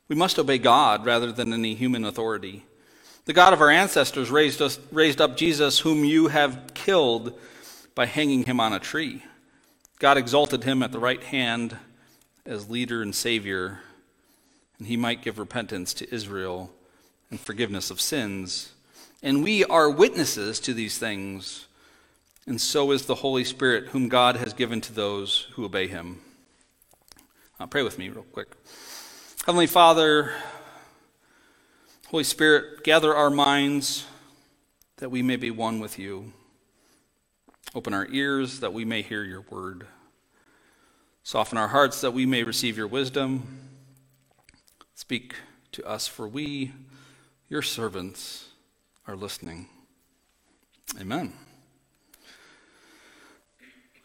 We 0.07 0.15
must 0.15 0.38
obey 0.38 0.60
God 0.60 1.07
rather 1.07 1.31
than 1.31 1.53
any 1.53 1.74
human 1.74 2.05
authority. 2.05 2.67
The 3.25 3.34
God 3.34 3.51
of 3.51 3.62
our 3.62 3.72
ancestors 3.72 4.29
raised, 4.29 4.62
us, 4.62 4.77
raised 4.91 5.22
up 5.22 5.38
Jesus, 5.38 5.79
whom 5.79 6.05
you 6.05 6.27
have 6.27 6.75
killed 6.75 7.34
by 7.96 8.05
hanging 8.05 8.43
him 8.43 8.60
on 8.60 8.74
a 8.74 8.79
tree. 8.79 9.24
God 10.00 10.18
exalted 10.18 10.63
him 10.63 10.84
at 10.84 10.92
the 10.92 11.00
right 11.00 11.24
hand 11.24 11.77
as 12.46 12.70
leader 12.70 13.01
and 13.01 13.16
savior, 13.16 13.80
and 14.77 14.88
he 14.88 14.96
might 14.96 15.24
give 15.24 15.39
repentance 15.39 15.94
to 15.96 16.13
Israel 16.13 16.72
and 17.32 17.39
forgiveness 17.39 17.89
of 17.89 18.00
sins. 18.00 18.74
And 19.24 19.44
we 19.44 19.63
are 19.66 19.89
witnesses 19.89 20.60
to 20.62 20.74
these 20.74 21.00
things, 21.00 21.66
and 22.46 22.62
so 22.62 22.92
is 22.92 23.08
the 23.08 23.16
Holy 23.16 23.44
Spirit, 23.44 23.88
whom 23.88 24.08
God 24.08 24.36
has 24.36 24.54
given 24.54 24.82
to 24.82 24.94
those 24.94 25.48
who 25.54 25.66
obey 25.66 25.88
him. 25.88 26.22
Pray 27.72 27.82
with 27.82 27.98
me, 27.98 28.10
real 28.10 28.24
quick. 28.32 28.50
Heavenly 29.48 29.66
Father, 29.66 30.32
Holy 32.10 32.24
Spirit, 32.24 32.84
gather 32.84 33.16
our 33.16 33.32
minds 33.32 34.06
that 34.98 35.10
we 35.10 35.24
may 35.24 35.38
be 35.38 35.50
one 35.50 35.80
with 35.80 35.98
you. 35.98 36.34
Open 37.76 37.94
our 37.94 38.08
ears 38.12 38.62
that 38.62 38.74
we 38.74 38.86
may 38.86 39.02
hear 39.02 39.24
your 39.24 39.42
word. 39.42 39.86
Soften 41.24 41.58
our 41.58 41.68
hearts 41.68 42.00
that 42.02 42.12
we 42.12 42.26
may 42.26 42.44
receive 42.44 42.78
your 42.78 42.88
wisdom. 42.88 43.44
Speak 44.96 45.36
to 45.74 45.86
us, 45.86 46.08
for 46.08 46.28
we, 46.28 46.72
your 47.50 47.62
servants, 47.62 48.46
are 49.06 49.16
listening. 49.16 49.68
Amen. 51.00 51.34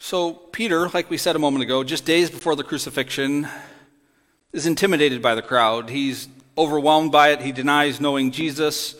So, 0.01 0.33
Peter, 0.33 0.89
like 0.89 1.09
we 1.09 1.17
said 1.17 1.37
a 1.37 1.39
moment 1.39 1.63
ago, 1.63 1.85
just 1.85 2.05
days 2.05 2.29
before 2.29 2.57
the 2.57 2.65
crucifixion, 2.65 3.47
is 4.53 4.67
intimidated 4.67 5.23
by 5.23 5.37
the 5.37 5.43
crowd. 5.43 5.89
He's 5.89 6.27
overwhelmed 6.59 7.13
by 7.13 7.31
it. 7.31 7.41
He 7.41 7.53
denies 7.53 8.01
knowing 8.01 8.33
Jesus. 8.33 8.97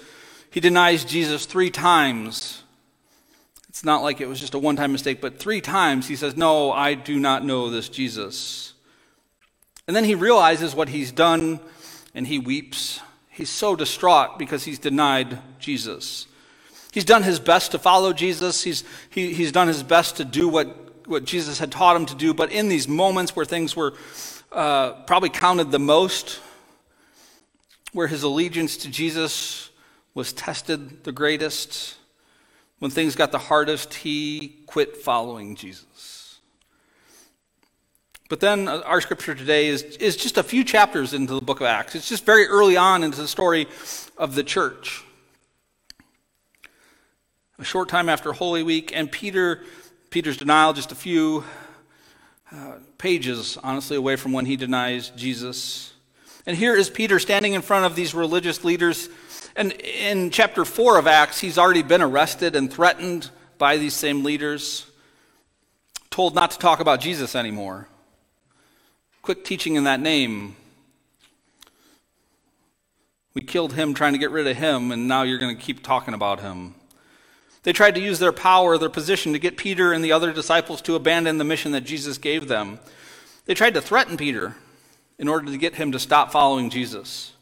He 0.51 0.61
denies 0.61 1.05
Jesus 1.05 1.45
three 1.45 1.71
times. 1.71 2.62
It's 3.73 3.85
not 3.85 4.03
like 4.03 4.21
it 4.21 4.29
was 4.29 4.39
just 4.39 4.53
a 4.53 4.59
one 4.59 4.77
time 4.77 4.93
mistake, 4.93 5.23
but 5.23 5.39
three 5.39 5.63
times 5.63 6.07
he 6.07 6.15
says, 6.15 6.37
No, 6.37 6.71
I 6.71 6.93
do 6.93 7.19
not 7.19 7.43
know 7.43 7.71
this 7.71 7.89
Jesus. 7.89 8.75
And 9.87 9.97
then 9.97 10.05
he 10.05 10.15
realizes 10.15 10.75
what 10.75 10.91
he's 10.91 11.11
done 11.11 11.59
and 12.15 12.27
he 12.27 12.39
weeps. 12.39 13.01
He's 13.31 13.49
so 13.49 13.75
distraught 13.75 14.39
because 14.39 14.65
he's 14.65 14.79
denied 14.79 15.39
Jesus. 15.59 16.27
He's 16.93 17.07
done 17.07 17.23
his 17.23 17.41
best 17.41 17.71
to 17.71 17.79
follow 17.79 18.13
Jesus. 18.13 18.63
He's, 18.63 18.85
he, 19.09 19.33
he's 19.33 19.53
done 19.53 19.69
his 19.69 19.83
best 19.83 20.19
to 20.19 20.27
do 20.27 20.51
what, 20.51 21.09
what 21.09 21.25
Jesus 21.25 21.59
had 21.59 21.73
taught 21.73 21.97
him 21.97 22.05
to 22.05 22.15
do. 22.15 22.35
But 22.35 22.53
in 22.53 22.69
these 22.69 22.87
moments 22.87 23.35
where 23.35 23.47
things 23.47 23.75
were 23.75 23.95
uh, 24.53 24.93
probably 25.05 25.31
counted 25.31 25.71
the 25.71 25.79
most, 25.79 26.41
where 27.95 28.07
his 28.07 28.23
allegiance 28.23 28.77
to 28.77 28.91
Jesus 28.91 29.71
was 30.13 30.35
tested 30.35 31.05
the 31.05 31.13
greatest, 31.13 31.97
when 32.83 32.91
things 32.91 33.15
got 33.15 33.31
the 33.31 33.39
hardest, 33.39 33.95
he 33.95 34.57
quit 34.67 34.97
following 34.97 35.55
Jesus. 35.55 36.41
But 38.29 38.41
then 38.41 38.67
uh, 38.67 38.83
our 38.85 39.01
scripture 39.01 39.37
today 39.37 39.69
is, 39.69 39.85
is 39.85 40.17
just 40.17 40.37
a 40.37 40.43
few 40.43 40.65
chapters 40.65 41.15
into 41.15 41.33
the 41.33 41.41
book 41.41 41.61
of 41.61 41.67
Acts. 41.69 41.95
It's 41.95 42.09
just 42.09 42.27
very 42.27 42.45
early 42.49 42.77
on 42.77 43.05
into 43.05 43.21
the 43.21 43.29
story 43.29 43.69
of 44.19 44.35
the 44.35 44.43
church. 44.43 45.05
A 47.61 47.65
short 47.65 47.89
time 47.89 48.09
after 48.09 48.33
Holy 48.33 48.65
Week, 48.65 48.91
and 48.93 49.13
Peter, 49.13 49.63
Peter's 50.11 50.39
denial, 50.39 50.73
just 50.73 50.91
a 50.91 50.97
few 50.97 51.45
uh, 52.51 52.73
pages, 52.99 53.57
honestly, 53.63 53.97
away 53.97 54.17
from 54.17 54.33
when 54.33 54.47
he 54.47 54.57
denies 54.57 55.11
Jesus. 55.11 55.93
And 56.47 56.57
here 56.57 56.75
is 56.75 56.91
Peter 56.91 57.21
standing 57.21 57.53
in 57.53 57.63
front 57.63 57.87
of 57.87 57.95
these 57.95 58.13
religious 58.13 58.65
leaders. 58.65 59.09
And 59.55 59.73
in 59.73 60.31
chapter 60.31 60.65
4 60.65 60.99
of 60.99 61.07
Acts, 61.07 61.41
he's 61.41 61.59
already 61.59 61.83
been 61.83 62.03
arrested 62.03 62.57
and 62.57 62.73
threatened 62.73 63.31
by 63.59 63.77
these 63.77 63.95
same 63.95 64.25
leaders, 64.25 64.87
told 66.11 66.35
not 66.35 66.51
to 66.53 66.59
talk 66.59 66.81
about 66.81 67.01
Jesus 67.01 67.35
anymore. 67.35 67.87
Quick 69.21 69.45
teaching 69.45 69.77
in 69.77 69.85
that 69.85 70.01
name. 70.01 70.57
We 73.35 73.43
killed 73.43 73.75
him 73.75 73.95
trying 73.95 74.13
to 74.13 74.19
get 74.19 74.31
rid 74.31 74.47
of 74.47 74.57
him, 74.57 74.91
and 74.91 75.07
now 75.07 75.23
you're 75.23 75.39
going 75.39 75.57
to 75.57 75.63
keep 75.63 75.83
talking 75.83 76.15
about 76.15 76.41
him. 76.41 76.75
They 77.63 77.73
tried 77.73 77.95
to 77.95 78.01
use 78.01 78.19
their 78.19 78.33
power, 78.33 78.77
their 78.77 78.89
position, 78.89 79.33
to 79.33 79.39
get 79.39 79.57
Peter 79.57 79.93
and 79.93 80.05
the 80.05 80.13
other 80.13 80.33
disciples 80.33 80.83
to 80.83 80.97
abandon 80.97 81.39
the 81.39 81.45
mission 81.45 81.73
that 81.73 81.85
Jesus 81.85 82.19
gave 82.19 82.49
them. 82.49 82.81
They 83.45 83.55
tried 83.55 83.75
to 83.75 83.81
threaten 83.81 84.17
Peter 84.17 84.57
in 85.19 85.29
order 85.29 85.47
to 85.51 85.59
get 85.59 85.77
him 85.77 85.93
to 85.93 85.99
stop 85.99 86.33
following 86.33 86.71
Jesus. 86.71 87.33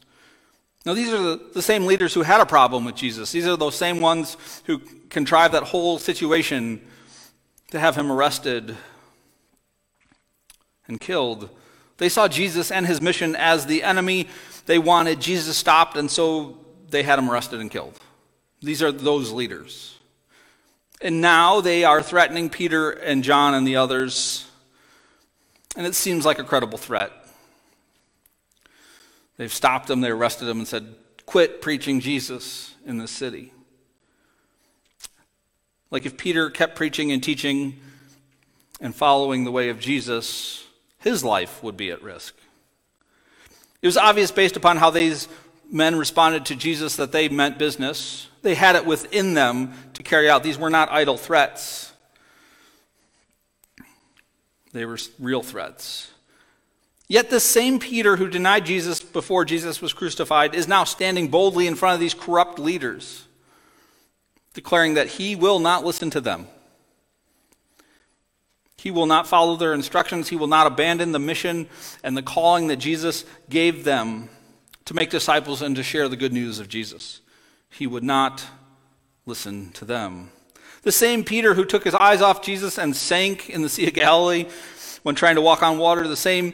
Now, 0.85 0.95
these 0.95 1.13
are 1.13 1.35
the, 1.35 1.61
same 1.61 1.85
leaders 1.85 2.13
who 2.13 2.23
had 2.23 2.41
a 2.41 2.45
problem 2.45 2.85
with 2.85 2.95
Jesus. 2.95 3.31
These 3.31 3.45
are 3.45 3.55
those 3.55 3.75
same 3.75 3.99
ones 3.99 4.35
who 4.65 4.79
contrived 5.09 5.53
that 5.53 5.63
whole 5.63 5.99
situation 5.99 6.81
to 7.69 7.79
have 7.79 7.95
him 7.95 8.11
arrested 8.11 8.75
and 10.87 10.99
killed. 10.99 11.49
They 11.97 12.09
saw 12.09 12.27
Jesus 12.27 12.71
and 12.71 12.87
his 12.87 12.99
mission 12.99 13.35
as 13.35 13.67
the 13.67 13.83
enemy 13.83 14.27
they 14.65 14.79
wanted. 14.79 15.21
Jesus 15.21 15.55
stopped, 15.55 15.97
and 15.97 16.09
so 16.09 16.57
they 16.89 17.03
had 17.03 17.19
him 17.19 17.29
arrested 17.29 17.59
and 17.59 17.69
killed. 17.69 17.97
These 18.61 18.81
are 18.81 18.91
those 18.91 19.31
leaders. 19.31 19.99
And 20.99 21.21
now 21.21 21.61
they 21.61 21.83
are 21.83 22.01
threatening 22.01 22.49
Peter 22.49 22.89
and 22.89 23.23
John 23.23 23.53
and 23.53 23.67
the 23.67 23.75
others. 23.75 24.45
And 25.75 25.85
it 25.85 25.95
seems 25.95 26.25
like 26.25 26.39
a 26.39 26.43
credible 26.43 26.77
threat. 26.77 27.11
They've 29.41 29.51
stopped 29.51 29.87
them, 29.87 30.01
they 30.01 30.11
arrested 30.11 30.45
them, 30.45 30.59
and 30.59 30.67
said, 30.67 30.93
Quit 31.25 31.63
preaching 31.63 31.99
Jesus 31.99 32.75
in 32.85 32.99
this 32.99 33.09
city. 33.09 33.51
Like 35.89 36.05
if 36.05 36.15
Peter 36.15 36.51
kept 36.51 36.75
preaching 36.75 37.11
and 37.11 37.23
teaching 37.23 37.79
and 38.79 38.93
following 38.93 39.43
the 39.43 39.51
way 39.51 39.69
of 39.69 39.79
Jesus, 39.79 40.63
his 40.99 41.23
life 41.23 41.63
would 41.63 41.75
be 41.75 41.89
at 41.89 42.03
risk. 42.03 42.35
It 43.81 43.87
was 43.87 43.97
obvious 43.97 44.29
based 44.29 44.57
upon 44.57 44.77
how 44.77 44.91
these 44.91 45.27
men 45.71 45.95
responded 45.95 46.45
to 46.45 46.55
Jesus 46.55 46.97
that 46.97 47.11
they 47.11 47.27
meant 47.27 47.57
business. 47.57 48.27
They 48.43 48.53
had 48.53 48.75
it 48.75 48.85
within 48.85 49.33
them 49.33 49.73
to 49.95 50.03
carry 50.03 50.29
out. 50.29 50.43
These 50.43 50.59
were 50.59 50.69
not 50.69 50.91
idle 50.91 51.17
threats, 51.17 51.91
they 54.71 54.85
were 54.85 54.99
real 55.17 55.41
threats. 55.41 56.10
Yet 57.11 57.29
the 57.29 57.41
same 57.41 57.77
Peter 57.77 58.15
who 58.15 58.29
denied 58.29 58.65
Jesus 58.65 59.01
before 59.01 59.43
Jesus 59.43 59.81
was 59.81 59.91
crucified 59.91 60.55
is 60.55 60.65
now 60.65 60.85
standing 60.85 61.27
boldly 61.27 61.67
in 61.67 61.75
front 61.75 61.95
of 61.95 61.99
these 61.99 62.13
corrupt 62.13 62.57
leaders, 62.57 63.25
declaring 64.53 64.93
that 64.93 65.07
he 65.07 65.35
will 65.35 65.59
not 65.59 65.83
listen 65.83 66.09
to 66.11 66.21
them. 66.21 66.47
He 68.77 68.91
will 68.91 69.07
not 69.07 69.27
follow 69.27 69.57
their 69.57 69.73
instructions. 69.73 70.29
He 70.29 70.37
will 70.37 70.47
not 70.47 70.67
abandon 70.67 71.11
the 71.11 71.19
mission 71.19 71.67
and 72.01 72.15
the 72.15 72.21
calling 72.21 72.67
that 72.67 72.77
Jesus 72.77 73.25
gave 73.49 73.83
them 73.83 74.29
to 74.85 74.93
make 74.93 75.09
disciples 75.09 75.61
and 75.61 75.75
to 75.75 75.83
share 75.83 76.07
the 76.07 76.15
good 76.15 76.31
news 76.31 76.59
of 76.59 76.69
Jesus. 76.69 77.19
He 77.69 77.87
would 77.87 78.05
not 78.05 78.45
listen 79.25 79.71
to 79.73 79.83
them. 79.83 80.31
The 80.83 80.93
same 80.93 81.25
Peter 81.25 81.55
who 81.55 81.65
took 81.65 81.83
his 81.83 81.93
eyes 81.93 82.21
off 82.21 82.41
Jesus 82.41 82.79
and 82.79 82.95
sank 82.95 83.49
in 83.49 83.63
the 83.63 83.69
Sea 83.69 83.89
of 83.89 83.95
Galilee 83.95 84.45
when 85.03 85.15
trying 85.15 85.35
to 85.35 85.41
walk 85.41 85.63
on 85.63 85.77
water, 85.77 86.07
the 86.07 86.15
same 86.15 86.53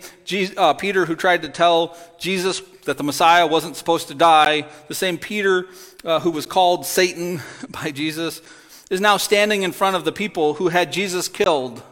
uh, 0.56 0.74
Peter 0.74 1.06
who 1.06 1.16
tried 1.16 1.42
to 1.42 1.50
tell 1.50 1.98
Jesus 2.18 2.62
that 2.86 2.98
the 2.98 3.04
Messiah 3.04 3.46
wasn't 3.46 3.76
supposed 3.76 4.08
to 4.08 4.16
die, 4.16 4.66
the 4.88 4.96
same 4.96 5.18
Peter 5.18 5.68
uh, 6.06 6.20
who 6.22 6.32
was 6.32 6.46
called 6.46 6.86
Satan 6.86 7.42
by 7.70 7.92
Jesus, 7.92 8.42
is 8.90 9.02
now 9.02 9.18
standing 9.18 9.64
in 9.64 9.72
front 9.72 9.96
of 9.96 10.06
the 10.06 10.12
people 10.12 10.54
who 10.54 10.70
had 10.70 10.94
Jesus 10.94 11.28
killed 11.28 11.84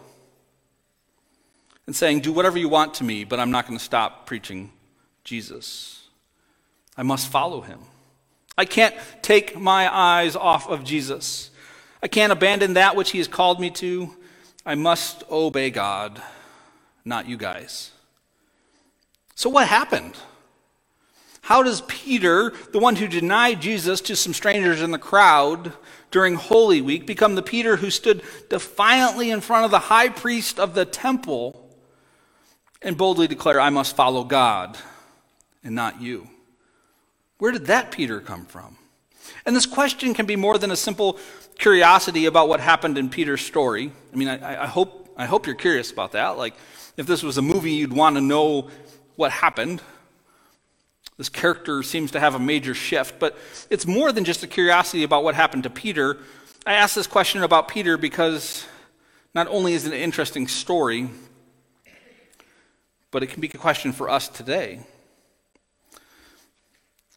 and 1.85 1.95
saying, 1.95 2.21
Do 2.21 2.31
whatever 2.31 2.57
you 2.57 2.69
want 2.69 2.93
to 2.95 3.03
me, 3.03 3.25
but 3.25 3.39
I'm 3.39 3.51
not 3.51 3.67
going 3.67 3.77
to 3.77 3.83
stop 3.83 4.25
preaching 4.25 4.71
Jesus. 5.23 6.07
I 6.97 7.03
must 7.03 7.27
follow 7.27 7.61
him. 7.61 7.79
I 8.57 8.63
can't 8.63 8.95
take 9.21 9.59
my 9.59 9.93
eyes 9.93 10.37
off 10.37 10.69
of 10.69 10.85
Jesus. 10.85 11.49
I 12.01 12.07
can't 12.07 12.31
abandon 12.31 12.75
that 12.75 12.95
which 12.95 13.11
he 13.11 13.17
has 13.17 13.27
called 13.27 13.59
me 13.59 13.69
to. 13.71 14.15
I 14.65 14.75
must 14.75 15.23
obey 15.29 15.69
God 15.71 16.21
not 17.05 17.29
you 17.29 17.37
guys. 17.37 17.91
So, 19.35 19.49
what 19.49 19.67
happened? 19.67 20.17
How 21.41 21.61
does 21.61 21.81
Peter, 21.81 22.53
the 22.71 22.79
one 22.79 22.95
who 22.95 23.07
denied 23.07 23.61
Jesus 23.61 24.01
to 24.01 24.15
some 24.15 24.33
strangers 24.33 24.81
in 24.81 24.89
the 24.89 24.97
crowd 24.97 25.73
during 26.09 26.33
Holy 26.33 26.81
Week, 26.81 27.05
become 27.05 27.35
the 27.35 27.43
Peter 27.43 27.75
who 27.75 27.91
stood 27.91 28.23
defiantly 28.49 29.29
in 29.29 29.41
front 29.41 29.63
of 29.63 29.69
the 29.69 29.77
high 29.77 30.09
priest 30.09 30.59
of 30.59 30.73
the 30.73 30.85
temple 30.85 31.69
and 32.81 32.97
boldly 32.97 33.27
declare, 33.27 33.59
I 33.59 33.69
must 33.69 33.95
follow 33.95 34.23
God 34.23 34.75
and 35.63 35.75
not 35.75 36.01
you? 36.01 36.27
Where 37.37 37.51
did 37.51 37.65
that 37.65 37.91
Peter 37.91 38.19
come 38.19 38.45
from? 38.45 38.77
And 39.45 39.55
this 39.55 39.67
question 39.67 40.15
can 40.15 40.25
be 40.25 40.35
more 40.35 40.57
than 40.57 40.71
a 40.71 40.75
simple 40.75 41.19
curiosity 41.59 42.25
about 42.25 42.49
what 42.49 42.59
happened 42.59 42.97
in 42.97 43.09
Peter's 43.09 43.41
story. 43.41 43.91
I 44.11 44.15
mean, 44.15 44.29
I, 44.29 44.63
I 44.63 44.67
hope, 44.67 45.13
I 45.15 45.25
hope 45.25 45.45
you're 45.45 45.55
curious 45.55 45.91
about 45.91 46.13
that. 46.13 46.37
Like, 46.37 46.55
if 46.97 47.05
this 47.05 47.23
was 47.23 47.37
a 47.37 47.41
movie, 47.41 47.71
you'd 47.71 47.93
want 47.93 48.15
to 48.15 48.21
know 48.21 48.69
what 49.15 49.31
happened. 49.31 49.81
This 51.17 51.29
character 51.29 51.81
seems 51.83 52.11
to 52.11 52.19
have 52.19 52.35
a 52.35 52.39
major 52.39 52.73
shift, 52.73 53.19
but 53.19 53.37
it's 53.69 53.87
more 53.87 54.11
than 54.11 54.25
just 54.25 54.43
a 54.43 54.47
curiosity 54.47 55.03
about 55.03 55.23
what 55.23 55.35
happened 55.35 55.63
to 55.63 55.69
Peter. 55.69 56.17
I 56.65 56.73
ask 56.73 56.95
this 56.95 57.07
question 57.07 57.43
about 57.43 57.67
Peter 57.67 57.97
because 57.97 58.65
not 59.33 59.47
only 59.47 59.73
is 59.73 59.85
it 59.85 59.93
an 59.93 59.99
interesting 59.99 60.47
story, 60.47 61.09
but 63.11 63.23
it 63.23 63.27
can 63.27 63.39
be 63.39 63.49
a 63.53 63.57
question 63.57 63.93
for 63.93 64.09
us 64.09 64.27
today. 64.27 64.81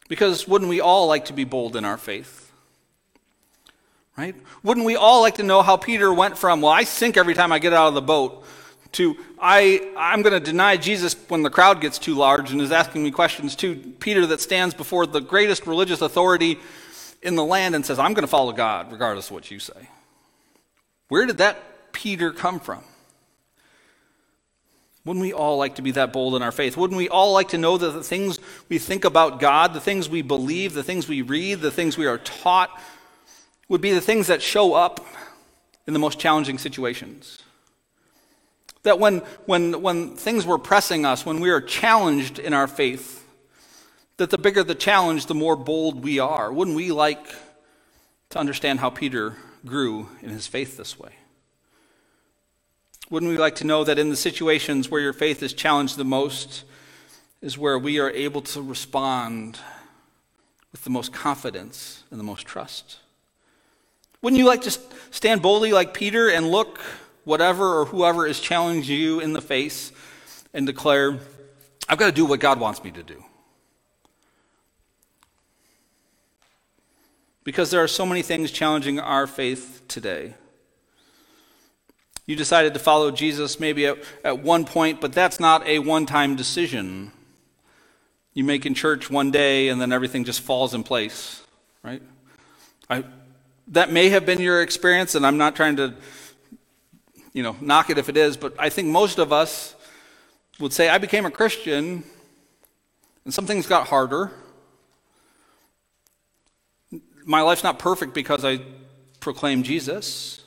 Because 0.07 0.47
wouldn't 0.47 0.69
we 0.69 0.79
all 0.79 1.07
like 1.07 1.25
to 1.25 1.33
be 1.33 1.43
bold 1.43 1.75
in 1.75 1.83
our 1.83 1.97
faith? 1.97 2.51
Right? 4.17 4.35
Wouldn't 4.63 4.85
we 4.85 4.95
all 4.95 5.21
like 5.21 5.35
to 5.35 5.43
know 5.43 5.61
how 5.61 5.77
Peter 5.77 6.13
went 6.13 6.37
from, 6.37 6.61
well, 6.61 6.71
I 6.71 6.83
sink 6.83 7.15
every 7.15 7.33
time 7.33 7.51
I 7.51 7.59
get 7.59 7.73
out 7.73 7.87
of 7.89 7.93
the 7.93 8.01
boat, 8.01 8.45
to 8.93 9.17
I, 9.39 9.91
I'm 9.97 10.21
going 10.21 10.33
to 10.33 10.39
deny 10.39 10.77
Jesus 10.77 11.15
when 11.27 11.43
the 11.43 11.49
crowd 11.49 11.81
gets 11.81 11.99
too 11.99 12.15
large 12.15 12.51
and 12.51 12.61
is 12.61 12.71
asking 12.71 13.03
me 13.03 13.11
questions, 13.11 13.55
to 13.57 13.75
Peter 13.75 14.25
that 14.27 14.41
stands 14.41 14.73
before 14.73 15.05
the 15.05 15.21
greatest 15.21 15.67
religious 15.67 16.01
authority 16.01 16.59
in 17.21 17.35
the 17.35 17.45
land 17.45 17.75
and 17.75 17.85
says, 17.85 17.99
I'm 17.99 18.13
going 18.13 18.23
to 18.23 18.27
follow 18.27 18.51
God 18.51 18.91
regardless 18.91 19.27
of 19.27 19.33
what 19.33 19.51
you 19.51 19.59
say. 19.59 19.89
Where 21.07 21.25
did 21.25 21.37
that 21.37 21.91
Peter 21.91 22.31
come 22.31 22.59
from? 22.59 22.83
Wouldn't 25.05 25.23
we 25.23 25.33
all 25.33 25.57
like 25.57 25.75
to 25.75 25.81
be 25.81 25.91
that 25.91 26.13
bold 26.13 26.35
in 26.35 26.41
our 26.41 26.51
faith? 26.51 26.77
Wouldn't 26.77 26.97
we 26.97 27.09
all 27.09 27.33
like 27.33 27.49
to 27.49 27.57
know 27.57 27.77
that 27.77 27.91
the 27.91 28.03
things 28.03 28.39
we 28.67 28.77
think 28.77 29.05
about 29.05 29.39
God, 29.39 29.73
the 29.73 29.79
things 29.79 30.09
we 30.09 30.21
believe, 30.21 30.73
the 30.73 30.83
things 30.83 31.07
we 31.07 31.21
read, 31.21 31.61
the 31.61 31.71
things 31.71 31.97
we 31.97 32.05
are 32.05 32.17
taught, 32.19 32.69
would 33.69 33.81
be 33.81 33.91
the 33.91 34.01
things 34.01 34.27
that 34.27 34.41
show 34.41 34.73
up 34.73 35.05
in 35.87 35.93
the 35.93 35.99
most 35.99 36.19
challenging 36.19 36.57
situations? 36.57 37.39
That 38.83 38.99
when, 38.99 39.19
when, 39.45 39.81
when 39.81 40.15
things 40.15 40.45
were 40.45 40.57
pressing 40.57 41.05
us, 41.05 41.25
when 41.25 41.39
we 41.39 41.49
are 41.49 41.61
challenged 41.61 42.39
in 42.39 42.53
our 42.53 42.67
faith, 42.67 43.27
that 44.17 44.29
the 44.29 44.37
bigger 44.37 44.63
the 44.63 44.75
challenge, 44.75 45.25
the 45.25 45.35
more 45.35 45.55
bold 45.55 46.03
we 46.03 46.19
are. 46.19 46.51
Wouldn't 46.51 46.75
we 46.75 46.91
like 46.91 47.25
to 48.29 48.39
understand 48.39 48.79
how 48.79 48.89
Peter 48.89 49.37
grew 49.65 50.09
in 50.21 50.29
his 50.29 50.45
faith 50.45 50.77
this 50.77 50.99
way? 50.99 51.11
Wouldn't 53.09 53.31
we 53.31 53.37
like 53.37 53.55
to 53.55 53.63
know 53.63 53.83
that 53.85 53.97
in 53.97 54.09
the 54.09 54.15
situations 54.15 54.91
where 54.91 55.01
your 55.01 55.13
faith 55.13 55.41
is 55.41 55.53
challenged 55.53 55.97
the 55.97 56.05
most 56.05 56.63
is 57.41 57.57
where 57.57 57.79
we 57.79 57.99
are 57.99 58.11
able 58.11 58.41
to 58.41 58.61
respond 58.61 59.57
with 60.71 60.83
the 60.83 60.89
most 60.89 61.11
confidence 61.11 62.03
and 62.11 62.19
the 62.19 62.23
most 62.23 62.45
trust? 62.45 62.97
Wouldn't 64.21 64.37
you 64.37 64.45
like 64.45 64.61
to 64.63 64.77
stand 65.11 65.41
boldly 65.41 65.71
like 65.71 65.93
Peter 65.93 66.29
and 66.29 66.51
look 66.51 66.79
whatever 67.29 67.79
or 67.79 67.85
whoever 67.85 68.25
is 68.25 68.39
challenging 68.39 68.97
you 68.97 69.19
in 69.19 69.33
the 69.33 69.41
face 69.41 69.91
and 70.51 70.65
declare, 70.65 71.19
I've 71.87 71.99
got 71.99 72.07
to 72.07 72.11
do 72.11 72.25
what 72.25 72.39
God 72.39 72.59
wants 72.59 72.83
me 72.83 72.89
to 72.89 73.03
do? 73.03 73.23
Because 77.43 77.69
there 77.69 77.83
are 77.83 77.87
so 77.87 78.03
many 78.03 78.23
things 78.23 78.49
challenging 78.49 78.99
our 78.99 79.27
faith 79.27 79.83
today. 79.87 80.33
You 82.25 82.35
decided 82.35 82.73
to 82.73 82.79
follow 82.79 83.11
Jesus 83.11 83.59
maybe 83.59 83.85
at, 83.85 83.97
at 84.23 84.39
one 84.39 84.65
point, 84.65 84.99
but 84.99 85.13
that's 85.13 85.39
not 85.39 85.65
a 85.67 85.77
one 85.77 86.07
time 86.07 86.35
decision. 86.35 87.11
You 88.33 88.43
make 88.43 88.65
in 88.65 88.73
church 88.73 89.11
one 89.11 89.29
day 89.29 89.69
and 89.69 89.79
then 89.79 89.91
everything 89.91 90.23
just 90.23 90.41
falls 90.41 90.73
in 90.73 90.81
place, 90.81 91.43
right? 91.83 92.01
I, 92.89 93.03
that 93.67 93.91
may 93.91 94.09
have 94.09 94.25
been 94.25 94.41
your 94.41 94.63
experience, 94.63 95.13
and 95.13 95.25
I'm 95.25 95.37
not 95.37 95.55
trying 95.55 95.75
to, 95.75 95.93
you 97.33 97.43
know, 97.43 97.55
knock 97.61 97.89
it 97.89 97.97
if 97.97 98.09
it 98.09 98.17
is, 98.17 98.37
but 98.37 98.53
I 98.57 98.69
think 98.69 98.87
most 98.87 99.19
of 99.19 99.31
us 99.31 99.75
would 100.59 100.73
say, 100.73 100.89
I 100.89 100.97
became 100.97 101.25
a 101.25 101.31
Christian, 101.31 102.03
and 103.23 103.33
some 103.33 103.45
things 103.45 103.67
got 103.67 103.87
harder. 103.87 104.31
My 107.25 107.41
life's 107.41 107.63
not 107.63 107.79
perfect 107.79 108.13
because 108.13 108.43
I 108.43 108.59
proclaim 109.19 109.63
Jesus. 109.63 110.41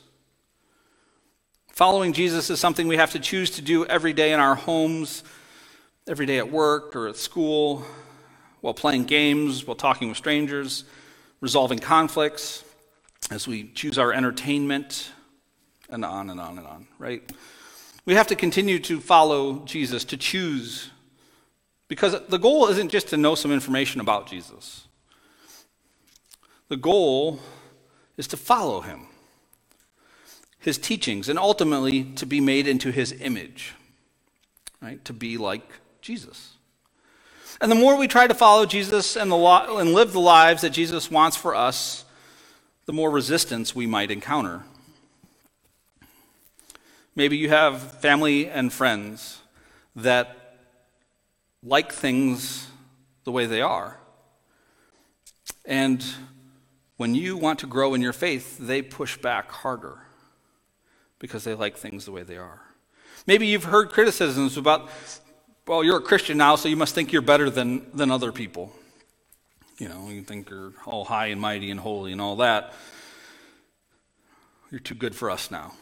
Following 1.71 2.13
Jesus 2.13 2.49
is 2.49 2.59
something 2.59 2.87
we 2.87 2.97
have 2.97 3.11
to 3.11 3.19
choose 3.19 3.49
to 3.51 3.61
do 3.61 3.85
every 3.85 4.13
day 4.13 4.33
in 4.33 4.39
our 4.39 4.55
homes, 4.55 5.23
every 6.07 6.25
day 6.25 6.37
at 6.37 6.51
work 6.51 6.95
or 6.95 7.07
at 7.07 7.15
school, 7.15 7.85
while 8.61 8.73
playing 8.73 9.05
games, 9.05 9.65
while 9.65 9.75
talking 9.75 10.09
with 10.09 10.17
strangers, 10.17 10.83
resolving 11.41 11.79
conflicts, 11.79 12.63
as 13.31 13.47
we 13.47 13.69
choose 13.69 13.97
our 13.97 14.13
entertainment, 14.13 15.11
and 15.93 16.03
on 16.03 16.29
and 16.29 16.39
on 16.39 16.57
and 16.57 16.67
on, 16.67 16.87
right? 16.99 17.31
We 18.05 18.15
have 18.15 18.27
to 18.27 18.35
continue 18.35 18.79
to 18.79 18.99
follow 18.99 19.59
Jesus, 19.65 20.03
to 20.05 20.17
choose, 20.17 20.89
because 21.87 22.15
the 22.27 22.39
goal 22.39 22.67
isn't 22.67 22.89
just 22.89 23.07
to 23.09 23.17
know 23.17 23.35
some 23.35 23.51
information 23.51 24.01
about 24.01 24.27
Jesus. 24.27 24.87
The 26.67 26.77
goal 26.77 27.39
is 28.17 28.27
to 28.27 28.37
follow 28.37 28.81
him 28.81 29.07
his 30.63 30.77
teachings, 30.77 31.27
and 31.27 31.37
ultimately 31.37 32.05
to 32.05 32.25
be 32.25 32.39
made 32.39 32.67
into 32.67 32.89
his 32.89 33.11
image, 33.11 33.73
right? 34.81 35.03
To 35.03 35.11
be 35.11 35.37
like 35.37 35.69
Jesus. 36.01 36.53
And 37.59 37.69
the 37.69 37.75
more 37.75 37.97
we 37.97 38.07
try 38.07 38.27
to 38.27 38.33
follow 38.33 38.65
Jesus 38.65 39.17
and, 39.17 39.29
the 39.29 39.35
lo- 39.35 39.77
and 39.77 39.93
live 39.93 40.13
the 40.13 40.21
lives 40.21 40.61
that 40.61 40.69
Jesus 40.69 41.11
wants 41.11 41.35
for 41.35 41.53
us, 41.53 42.05
the 42.85 42.93
more 42.93 43.11
resistance 43.11 43.75
we 43.75 43.85
might 43.85 44.09
encounter. 44.09 44.63
Maybe 47.15 47.37
you 47.37 47.49
have 47.49 47.81
family 47.99 48.47
and 48.47 48.73
friends 48.73 49.41
that 49.95 50.57
like 51.61 51.91
things 51.91 52.67
the 53.23 53.31
way 53.31 53.45
they 53.45 53.61
are. 53.61 53.99
And 55.65 56.03
when 56.97 57.15
you 57.15 57.37
want 57.37 57.59
to 57.59 57.67
grow 57.67 57.93
in 57.93 58.01
your 58.01 58.13
faith, 58.13 58.57
they 58.57 58.81
push 58.81 59.17
back 59.17 59.51
harder 59.51 59.99
because 61.19 61.43
they 61.43 61.53
like 61.53 61.77
things 61.77 62.05
the 62.05 62.11
way 62.11 62.23
they 62.23 62.37
are. 62.37 62.61
Maybe 63.25 63.47
you've 63.47 63.63
heard 63.63 63.89
criticisms 63.89 64.57
about, 64.57 64.89
well, 65.65 65.83
you're 65.83 65.97
a 65.97 66.01
Christian 66.01 66.37
now, 66.37 66.55
so 66.55 66.67
you 66.67 66.75
must 66.75 66.93
think 66.93 67.13
you're 67.13 67.21
better 67.21 67.49
than, 67.49 67.85
than 67.93 68.11
other 68.11 68.31
people. 68.31 68.73
You 69.77 69.87
know, 69.87 70.09
you 70.09 70.23
think 70.23 70.49
you're 70.49 70.73
all 70.85 71.05
high 71.05 71.27
and 71.27 71.39
mighty 71.39 71.71
and 71.71 71.79
holy 71.79 72.11
and 72.11 72.19
all 72.19 72.37
that. 72.37 72.73
You're 74.71 74.79
too 74.79 74.95
good 74.95 75.15
for 75.15 75.29
us 75.29 75.51
now. 75.51 75.73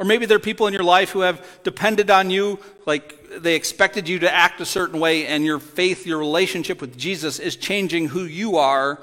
Or 0.00 0.06
maybe 0.06 0.24
there 0.24 0.36
are 0.38 0.40
people 0.40 0.66
in 0.66 0.72
your 0.72 0.82
life 0.82 1.10
who 1.10 1.20
have 1.20 1.46
depended 1.62 2.10
on 2.10 2.30
you, 2.30 2.58
like 2.86 3.22
they 3.36 3.54
expected 3.54 4.08
you 4.08 4.20
to 4.20 4.32
act 4.32 4.58
a 4.62 4.64
certain 4.64 4.98
way, 4.98 5.26
and 5.26 5.44
your 5.44 5.58
faith, 5.58 6.06
your 6.06 6.18
relationship 6.18 6.80
with 6.80 6.96
Jesus 6.96 7.38
is 7.38 7.54
changing 7.54 8.08
who 8.08 8.24
you 8.24 8.56
are, 8.56 8.98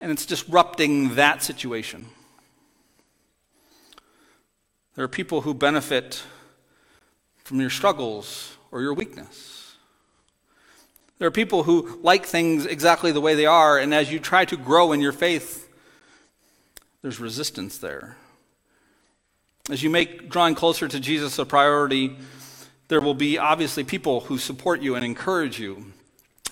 and 0.00 0.12
it's 0.12 0.24
disrupting 0.24 1.16
that 1.16 1.42
situation. 1.42 2.06
There 4.94 5.04
are 5.04 5.08
people 5.08 5.40
who 5.40 5.54
benefit 5.54 6.22
from 7.42 7.60
your 7.60 7.70
struggles 7.70 8.56
or 8.70 8.80
your 8.80 8.94
weakness. 8.94 9.74
There 11.18 11.26
are 11.26 11.32
people 11.32 11.64
who 11.64 11.98
like 12.04 12.26
things 12.26 12.64
exactly 12.64 13.10
the 13.10 13.20
way 13.20 13.34
they 13.34 13.46
are, 13.46 13.76
and 13.76 13.92
as 13.92 14.12
you 14.12 14.20
try 14.20 14.44
to 14.44 14.56
grow 14.56 14.92
in 14.92 15.00
your 15.00 15.10
faith, 15.10 15.68
there's 17.02 17.18
resistance 17.18 17.78
there. 17.78 18.18
As 19.70 19.80
you 19.82 19.90
make 19.90 20.28
drawing 20.28 20.56
closer 20.56 20.88
to 20.88 20.98
Jesus 20.98 21.38
a 21.38 21.46
priority, 21.46 22.16
there 22.88 23.00
will 23.00 23.14
be 23.14 23.38
obviously 23.38 23.84
people 23.84 24.20
who 24.20 24.36
support 24.36 24.82
you 24.82 24.96
and 24.96 25.04
encourage 25.04 25.60
you. 25.60 25.92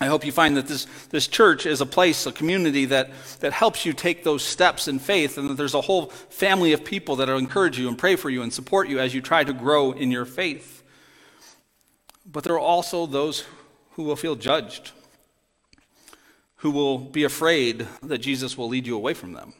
I 0.00 0.06
hope 0.06 0.24
you 0.24 0.30
find 0.30 0.56
that 0.56 0.68
this, 0.68 0.86
this 1.10 1.26
church 1.26 1.66
is 1.66 1.80
a 1.80 1.86
place, 1.86 2.24
a 2.24 2.32
community 2.32 2.84
that, 2.86 3.10
that 3.40 3.52
helps 3.52 3.84
you 3.84 3.92
take 3.92 4.22
those 4.22 4.44
steps 4.44 4.86
in 4.86 5.00
faith, 5.00 5.36
and 5.36 5.50
that 5.50 5.56
there's 5.56 5.74
a 5.74 5.80
whole 5.80 6.06
family 6.06 6.72
of 6.72 6.84
people 6.84 7.16
that 7.16 7.28
will 7.28 7.36
encourage 7.36 7.78
you 7.78 7.88
and 7.88 7.98
pray 7.98 8.14
for 8.14 8.30
you 8.30 8.42
and 8.42 8.52
support 8.52 8.88
you 8.88 9.00
as 9.00 9.12
you 9.12 9.20
try 9.20 9.42
to 9.42 9.52
grow 9.52 9.90
in 9.90 10.12
your 10.12 10.24
faith. 10.24 10.84
But 12.24 12.44
there 12.44 12.54
are 12.54 12.60
also 12.60 13.06
those 13.06 13.44
who 13.92 14.04
will 14.04 14.16
feel 14.16 14.36
judged, 14.36 14.92
who 16.56 16.70
will 16.70 16.98
be 16.98 17.24
afraid 17.24 17.88
that 18.04 18.18
Jesus 18.18 18.56
will 18.56 18.68
lead 18.68 18.86
you 18.86 18.96
away 18.96 19.14
from 19.14 19.32
them. 19.32 19.52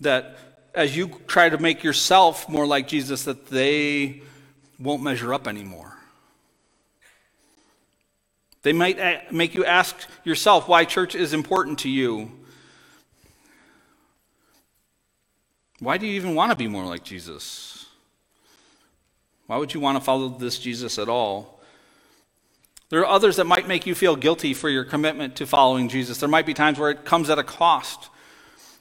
That 0.00 0.57
as 0.78 0.96
you 0.96 1.20
try 1.26 1.48
to 1.48 1.58
make 1.58 1.84
yourself 1.84 2.48
more 2.48 2.66
like 2.66 2.88
Jesus, 2.88 3.24
that 3.24 3.48
they 3.48 4.22
won't 4.78 5.02
measure 5.02 5.34
up 5.34 5.46
anymore 5.46 5.98
they 8.62 8.72
might 8.72 9.32
make 9.32 9.54
you 9.54 9.64
ask 9.64 9.96
yourself 10.24 10.68
why 10.68 10.84
church 10.84 11.14
is 11.14 11.32
important 11.32 11.78
to 11.80 11.88
you. 11.88 12.30
Why 15.78 15.96
do 15.96 16.06
you 16.06 16.14
even 16.14 16.34
want 16.34 16.50
to 16.50 16.56
be 16.56 16.66
more 16.66 16.84
like 16.84 17.04
Jesus? 17.04 17.86
Why 19.46 19.56
would 19.56 19.72
you 19.72 19.80
want 19.80 19.96
to 19.96 20.04
follow 20.04 20.28
this 20.28 20.58
Jesus 20.58 20.98
at 20.98 21.08
all? 21.08 21.60
There 22.90 23.00
are 23.00 23.06
others 23.06 23.36
that 23.36 23.46
might 23.46 23.68
make 23.68 23.86
you 23.86 23.94
feel 23.94 24.16
guilty 24.16 24.54
for 24.54 24.68
your 24.68 24.84
commitment 24.84 25.36
to 25.36 25.46
following 25.46 25.88
Jesus. 25.88 26.18
There 26.18 26.28
might 26.28 26.46
be 26.46 26.54
times 26.54 26.78
where 26.78 26.90
it 26.90 27.04
comes 27.04 27.30
at 27.30 27.38
a 27.38 27.44
cost. 27.44 28.10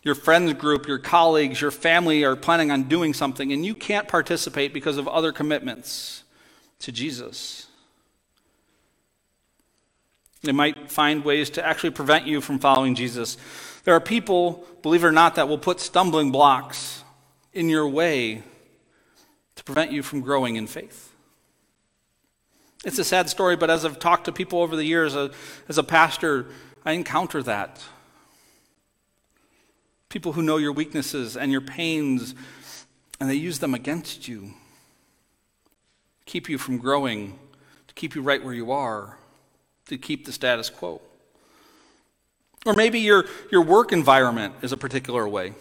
Your 0.03 0.15
friends 0.15 0.53
group, 0.53 0.87
your 0.87 0.99
colleagues, 0.99 1.59
your 1.59 1.71
family 1.71 2.23
are 2.23 2.35
planning 2.35 2.71
on 2.71 2.83
doing 2.83 3.13
something, 3.13 3.51
and 3.51 3.65
you 3.65 3.75
can't 3.75 4.07
participate 4.07 4.73
because 4.73 4.97
of 4.97 5.07
other 5.07 5.31
commitments 5.31 6.23
to 6.79 6.91
Jesus. 6.91 7.67
They 10.43 10.51
might 10.51 10.91
find 10.91 11.25
ways 11.25 11.49
to 11.51 11.65
actually 11.65 11.89
prevent 11.89 12.25
you 12.25 12.39
from 12.41 12.59
following 12.59 12.95
Jesus. 12.95 13.37
There 13.83 13.95
are 13.95 13.99
people, 13.99 14.65
believe 14.81 15.03
it 15.03 15.07
or 15.07 15.11
not, 15.11 15.35
that 15.35 15.49
will 15.49 15.57
put 15.57 15.79
stumbling 15.79 16.31
blocks 16.31 17.03
in 17.53 17.67
your 17.67 17.87
way 17.87 18.43
to 19.55 19.63
prevent 19.63 19.91
you 19.91 20.03
from 20.03 20.21
growing 20.21 20.55
in 20.55 20.67
faith. 20.67 21.11
It's 22.85 22.99
a 22.99 23.03
sad 23.03 23.27
story, 23.27 23.55
but 23.55 23.71
as 23.71 23.83
I've 23.83 23.97
talked 23.97 24.25
to 24.25 24.31
people 24.31 24.61
over 24.61 24.75
the 24.75 24.85
years, 24.85 25.15
as 25.15 25.77
a 25.77 25.83
pastor, 25.83 26.45
I 26.85 26.91
encounter 26.91 27.41
that. 27.43 27.83
People 30.09 30.33
who 30.33 30.41
know 30.41 30.57
your 30.57 30.71
weaknesses 30.71 31.35
and 31.35 31.51
your 31.51 31.61
pains, 31.61 32.35
and 33.19 33.29
they 33.29 33.35
use 33.35 33.59
them 33.59 33.73
against 33.73 34.27
you, 34.27 34.53
keep 36.25 36.49
you 36.49 36.57
from 36.57 36.77
growing, 36.77 37.37
to 37.87 37.93
keep 37.93 38.15
you 38.15 38.21
right 38.21 38.43
where 38.43 38.53
you 38.53 38.71
are 38.71 39.17
to 39.87 39.97
keep 39.97 40.25
the 40.25 40.31
status 40.31 40.69
quo. 40.69 41.01
Or 42.65 42.73
maybe 42.73 42.99
your, 42.99 43.25
your 43.51 43.61
work 43.61 43.93
environment 43.93 44.55
is 44.61 44.71
a 44.71 44.77
particular 44.77 45.27
way. 45.27 45.53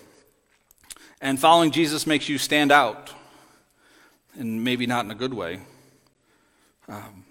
And 1.21 1.39
following 1.39 1.71
Jesus 1.71 2.07
makes 2.07 2.29
you 2.29 2.39
stand 2.39 2.73
out, 2.73 3.13
and 4.35 4.65
maybe 4.65 4.87
not 4.87 5.05
in 5.05 5.11
a 5.11 5.15
good 5.15 5.33
way. 5.33 5.61
Um, 6.89 7.25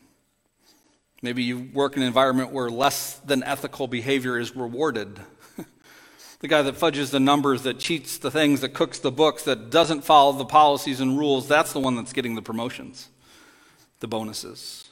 maybe 1.21 1.43
you 1.43 1.69
work 1.73 1.95
in 1.95 2.01
an 2.01 2.07
environment 2.07 2.51
where 2.51 2.69
less 2.69 3.15
than 3.19 3.43
ethical 3.43 3.87
behavior 3.87 4.39
is 4.39 4.55
rewarded. 4.55 5.19
The 6.39 6.47
guy 6.47 6.61
that 6.61 6.75
fudges 6.75 7.11
the 7.11 7.19
numbers, 7.19 7.63
that 7.63 7.79
cheats 7.79 8.17
the 8.17 8.31
things, 8.31 8.61
that 8.61 8.73
cooks 8.73 8.99
the 8.99 9.11
books, 9.11 9.43
that 9.43 9.69
doesn't 9.69 10.03
follow 10.03 10.33
the 10.33 10.45
policies 10.45 10.99
and 10.99 11.17
rules, 11.17 11.47
that's 11.47 11.73
the 11.73 11.79
one 11.79 11.95
that's 11.95 12.13
getting 12.13 12.35
the 12.35 12.41
promotions, 12.41 13.09
the 13.99 14.07
bonuses, 14.07 14.85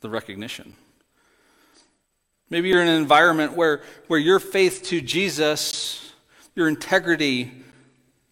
the 0.00 0.08
recognition. 0.08 0.74
Maybe 2.50 2.68
you're 2.68 2.82
in 2.82 2.88
an 2.88 3.00
environment 3.00 3.54
where, 3.54 3.82
where 4.06 4.18
your 4.18 4.38
faith 4.38 4.82
to 4.84 5.00
Jesus, 5.00 6.12
your 6.54 6.68
integrity, 6.68 7.50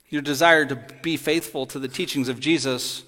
your 0.08 0.22
desire 0.22 0.66
to 0.66 0.76
be 1.02 1.16
faithful 1.16 1.66
to 1.66 1.78
the 1.78 1.88
teachings 1.88 2.28
of 2.28 2.38
Jesus 2.38 3.02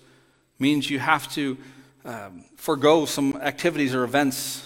means 0.59 0.89
you 0.89 0.99
have 0.99 1.31
to 1.35 1.59
um, 2.05 2.45
forego 2.57 3.05
some 3.05 3.37
activities 3.37 3.95
or 3.95 4.05
events 4.05 4.65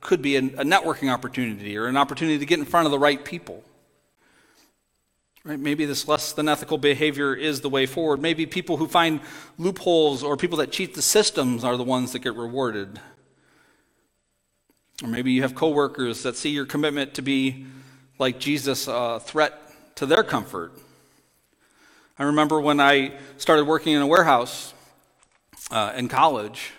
could 0.00 0.22
be 0.22 0.36
a, 0.36 0.40
a 0.40 0.64
networking 0.64 1.12
opportunity 1.12 1.76
or 1.76 1.86
an 1.86 1.96
opportunity 1.96 2.38
to 2.38 2.46
get 2.46 2.58
in 2.58 2.64
front 2.64 2.86
of 2.86 2.92
the 2.92 2.98
right 2.98 3.24
people. 3.24 3.62
Right? 5.44 5.58
Maybe 5.58 5.86
this 5.86 6.06
less 6.06 6.32
than 6.32 6.48
ethical 6.48 6.78
behavior 6.78 7.34
is 7.34 7.60
the 7.60 7.70
way 7.70 7.86
forward. 7.86 8.20
Maybe 8.20 8.44
people 8.44 8.76
who 8.76 8.86
find 8.86 9.20
loopholes 9.56 10.22
or 10.22 10.36
people 10.36 10.58
that 10.58 10.72
cheat 10.72 10.94
the 10.94 11.02
systems 11.02 11.64
are 11.64 11.76
the 11.76 11.84
ones 11.84 12.12
that 12.12 12.18
get 12.18 12.34
rewarded. 12.34 13.00
Or 15.02 15.08
maybe 15.08 15.32
you 15.32 15.42
have 15.42 15.54
coworkers 15.54 16.22
that 16.24 16.36
see 16.36 16.50
your 16.50 16.66
commitment 16.66 17.14
to 17.14 17.22
be 17.22 17.66
like 18.18 18.40
Jesus 18.40 18.88
a 18.88 19.20
threat 19.20 19.54
to 19.96 20.06
their 20.06 20.24
comfort. 20.24 20.72
I 22.18 22.24
remember 22.24 22.60
when 22.60 22.80
I 22.80 23.12
started 23.36 23.64
working 23.64 23.94
in 23.94 24.02
a 24.02 24.06
warehouse 24.06 24.74
uh, 25.70 25.92
in 25.96 26.08
college, 26.08 26.72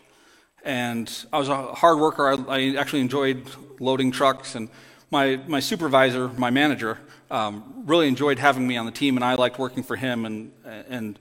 and 0.63 1.25
I 1.31 1.39
was 1.39 1.49
a 1.49 1.73
hard 1.73 1.99
worker. 1.99 2.27
I, 2.27 2.55
I, 2.55 2.75
actually 2.75 3.01
enjoyed 3.01 3.49
loading 3.79 4.11
trucks, 4.11 4.55
and 4.55 4.69
my, 5.11 5.39
my 5.47 5.59
supervisor, 5.59 6.27
my 6.29 6.49
manager, 6.49 6.97
um, 7.31 7.83
really 7.85 8.07
enjoyed 8.07 8.39
having 8.39 8.67
me 8.67 8.77
on 8.77 8.85
the 8.85 8.91
team, 8.91 9.17
and 9.17 9.23
I 9.23 9.35
liked 9.35 9.59
working 9.59 9.83
for 9.83 9.95
him, 9.95 10.25
and, 10.25 10.51
and 10.65 11.19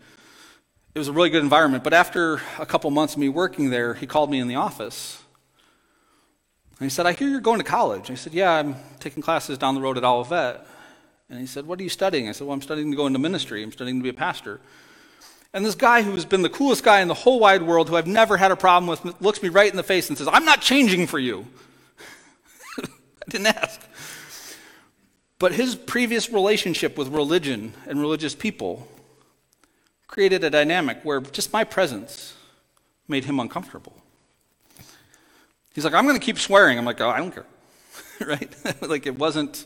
it 0.94 0.98
was 0.98 1.08
a 1.08 1.12
really 1.12 1.30
good 1.30 1.42
environment. 1.42 1.84
But 1.84 1.94
after 1.94 2.40
a 2.58 2.66
couple 2.66 2.90
months 2.90 3.14
of 3.14 3.20
me 3.20 3.28
working 3.28 3.70
there, 3.70 3.94
he 3.94 4.06
called 4.06 4.30
me 4.30 4.40
in 4.40 4.48
the 4.48 4.56
office 4.56 5.22
and 6.80 6.86
he 6.86 6.90
said, 6.90 7.06
I 7.06 7.12
hear 7.12 7.28
you're 7.28 7.40
going 7.40 7.58
to 7.58 7.64
college. 7.64 8.10
I 8.10 8.14
said, 8.14 8.32
Yeah, 8.32 8.52
I'm 8.52 8.76
taking 9.00 9.22
classes 9.22 9.58
down 9.58 9.74
the 9.74 9.80
road 9.80 9.98
at 9.98 10.04
Olivet. 10.04 10.64
And 11.28 11.40
he 11.40 11.46
said, 11.46 11.66
What 11.66 11.80
are 11.80 11.82
you 11.82 11.88
studying? 11.88 12.28
I 12.28 12.32
said, 12.32 12.46
Well, 12.46 12.54
I'm 12.54 12.62
studying 12.62 12.90
to 12.92 12.96
go 12.96 13.06
into 13.06 13.18
ministry. 13.18 13.64
I'm 13.64 13.72
studying 13.72 13.98
to 13.98 14.02
be 14.02 14.10
a 14.10 14.14
pastor. 14.14 14.60
And 15.54 15.64
this 15.64 15.74
guy 15.74 16.02
who 16.02 16.12
has 16.12 16.24
been 16.24 16.42
the 16.42 16.50
coolest 16.50 16.84
guy 16.84 17.00
in 17.00 17.08
the 17.08 17.14
whole 17.14 17.40
wide 17.40 17.62
world, 17.62 17.88
who 17.88 17.96
I've 17.96 18.06
never 18.06 18.36
had 18.36 18.50
a 18.50 18.56
problem 18.56 18.86
with, 18.86 19.20
looks 19.20 19.42
me 19.42 19.48
right 19.48 19.70
in 19.70 19.76
the 19.76 19.82
face 19.82 20.08
and 20.08 20.18
says, 20.18 20.28
I'm 20.30 20.44
not 20.44 20.60
changing 20.60 21.06
for 21.06 21.18
you. 21.18 21.46
I 22.78 23.30
didn't 23.30 23.46
ask. 23.46 23.80
But 25.38 25.52
his 25.52 25.74
previous 25.74 26.30
relationship 26.30 26.98
with 26.98 27.08
religion 27.08 27.72
and 27.86 28.00
religious 28.00 28.34
people 28.34 28.88
created 30.06 30.42
a 30.44 30.50
dynamic 30.50 30.98
where 31.02 31.20
just 31.20 31.52
my 31.52 31.64
presence 31.64 32.34
made 33.06 33.24
him 33.24 33.40
uncomfortable. 33.40 33.96
He's 35.74 35.84
like, 35.84 35.94
I'm 35.94 36.06
going 36.06 36.18
to 36.18 36.24
keep 36.24 36.38
swearing. 36.38 36.76
I'm 36.76 36.84
like, 36.84 37.00
oh, 37.00 37.08
I 37.08 37.18
don't 37.18 37.32
care. 37.32 37.46
right? 38.26 38.82
like 38.82 39.06
it 39.06 39.16
wasn't. 39.16 39.64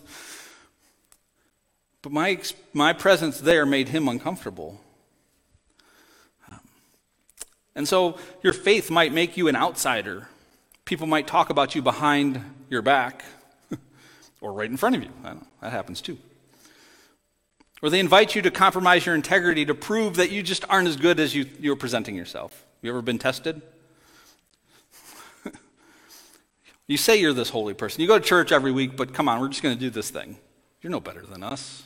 But 2.02 2.12
my, 2.12 2.38
my 2.72 2.92
presence 2.92 3.40
there 3.40 3.64
made 3.64 3.88
him 3.88 4.08
uncomfortable. 4.08 4.80
And 7.74 7.88
so 7.88 8.18
your 8.42 8.52
faith 8.52 8.90
might 8.90 9.12
make 9.12 9.36
you 9.36 9.48
an 9.48 9.56
outsider. 9.56 10.28
People 10.84 11.06
might 11.06 11.26
talk 11.26 11.50
about 11.50 11.74
you 11.74 11.82
behind 11.82 12.42
your 12.68 12.82
back 12.82 13.24
or 14.40 14.52
right 14.52 14.70
in 14.70 14.76
front 14.76 14.96
of 14.96 15.02
you. 15.02 15.10
that 15.60 15.72
happens 15.72 16.00
too. 16.00 16.18
Or 17.82 17.90
they 17.90 17.98
invite 17.98 18.34
you 18.34 18.42
to 18.42 18.50
compromise 18.50 19.06
your 19.06 19.14
integrity 19.14 19.64
to 19.64 19.74
prove 19.74 20.16
that 20.16 20.30
you 20.30 20.42
just 20.42 20.64
aren't 20.68 20.86
as 20.86 20.96
good 20.96 21.18
as 21.18 21.34
you, 21.34 21.46
you're 21.58 21.76
presenting 21.76 22.14
yourself. 22.14 22.64
You 22.80 22.90
ever 22.90 23.02
been 23.02 23.18
tested? 23.18 23.60
You 26.88 26.96
say 26.98 27.18
you're 27.18 27.32
this 27.32 27.48
holy 27.48 27.72
person. 27.74 28.02
You 28.02 28.08
go 28.08 28.18
to 28.18 28.24
church 28.24 28.52
every 28.52 28.72
week, 28.72 28.96
but 28.96 29.14
come 29.14 29.28
on, 29.28 29.40
we're 29.40 29.48
just 29.48 29.62
going 29.62 29.74
to 29.74 29.80
do 29.80 29.88
this 29.88 30.10
thing. 30.10 30.36
You're 30.82 30.90
no 30.90 31.00
better 31.00 31.24
than 31.24 31.42
us. 31.42 31.84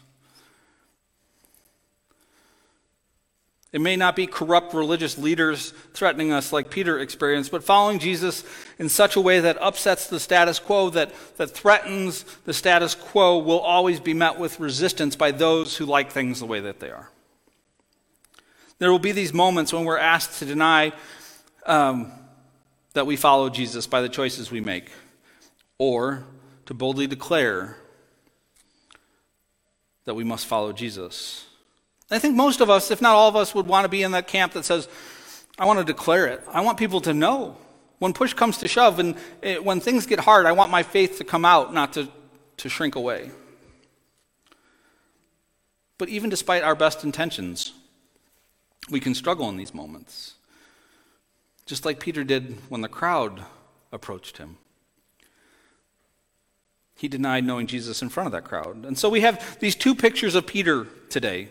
It 3.77 3.83
may 3.83 3.95
not 3.95 4.17
be 4.17 4.27
corrupt 4.27 4.73
religious 4.73 5.19
leaders 5.19 5.75
threatening 5.93 6.33
us 6.33 6.51
like 6.51 6.71
Peter 6.71 6.99
experienced, 6.99 7.51
but 7.51 7.63
following 7.63 7.99
Jesus 7.99 8.43
in 8.79 8.89
such 8.89 9.17
a 9.17 9.21
way 9.21 9.41
that 9.41 9.61
upsets 9.61 10.07
the 10.07 10.19
status 10.19 10.59
quo, 10.59 10.89
that, 10.89 11.13
that 11.37 11.49
threatens 11.49 12.23
the 12.47 12.55
status 12.55 12.95
quo, 12.95 13.37
will 13.37 13.61
always 13.61 14.01
be 14.01 14.15
met 14.15 14.39
with 14.39 14.59
resistance 14.61 15.15
by 15.15 15.31
those 15.31 15.77
who 15.77 15.85
like 15.85 16.11
things 16.11 16.41
the 16.41 16.47
way 16.47 16.61
that 16.61 16.81
they 16.81 16.89
are. 16.89 17.11
There 18.79 18.91
will 18.91 18.99
be 18.99 19.13
these 19.13 19.35
moments 19.35 19.75
when 19.75 19.85
we're 19.85 19.99
asked 19.99 20.39
to 20.39 20.47
deny 20.47 20.95
um, 21.67 22.11
that 22.95 23.07
we 23.07 23.17
follow 23.17 23.51
Jesus 23.51 23.87
by 23.87 24.01
the 24.01 24.09
choices 24.09 24.51
we 24.51 24.63
make, 24.63 24.91
or 25.77 26.25
to 26.65 26.73
boldly 26.73 27.07
declare 27.07 27.77
that 30.07 30.15
we 30.15 30.25
must 30.25 30.47
follow 30.47 30.73
Jesus. 30.73 31.45
I 32.11 32.19
think 32.19 32.37
most 32.37 32.61
of 32.61 32.71
us, 32.71 32.91
if 32.91 33.03
not 33.03 33.15
all 33.15 33.29
of 33.29 33.37
us, 33.37 33.55
would 33.55 33.67
want 33.67 33.85
to 33.85 33.89
be 33.89 34.03
in 34.03 34.13
that 34.13 34.29
camp 34.29 34.53
that 34.53 34.65
says, 34.65 34.89
I 35.59 35.67
want 35.67 35.79
to 35.79 35.85
declare 35.85 36.27
it. 36.27 36.43
I 36.49 36.61
want 36.61 36.79
people 36.79 37.01
to 37.03 37.13
know. 37.13 37.57
When 37.99 38.13
push 38.13 38.35
comes 38.35 38.59
to 38.59 38.69
shove 38.69 38.99
and 38.99 39.17
it, 39.43 39.65
when 39.65 39.81
things 39.81 40.07
get 40.07 40.21
hard, 40.21 40.47
I 40.47 40.53
want 40.53 40.71
my 40.71 40.83
faith 40.83 41.19
to 41.19 41.25
come 41.25 41.45
out, 41.45 41.73
not 41.73 41.95
to, 41.95 42.09
to 42.59 42.69
shrink 42.69 42.95
away. 42.95 43.31
But 45.99 46.11
even 46.11 46.29
despite 46.31 46.63
our 46.63 46.75
best 46.75 47.05
intentions, 47.05 47.73
we 48.91 49.01
can 49.01 49.15
struggle 49.15 49.49
in 49.49 49.57
these 49.57 49.75
moments 49.75 50.35
just 51.67 51.85
like 51.85 51.99
Peter 52.01 52.25
did 52.25 52.57
when 52.69 52.81
the 52.81 52.89
crowd 52.89 53.43
approached 53.93 54.39
him. 54.39 54.57
He 56.95 57.09
denied 57.09 57.45
knowing 57.45 57.67
Jesus 57.67 58.01
in 58.01 58.09
front 58.09 58.29
of 58.29 58.33
that 58.33 58.45
crowd. 58.45 58.85
And 58.87 58.97
so 58.97 59.11
we 59.11 59.21
have 59.21 59.59
these 59.61 59.75
two 59.75 59.95
pictures 59.95 60.35
of 60.35 60.47
Peter 60.47 60.87
today. 61.11 61.49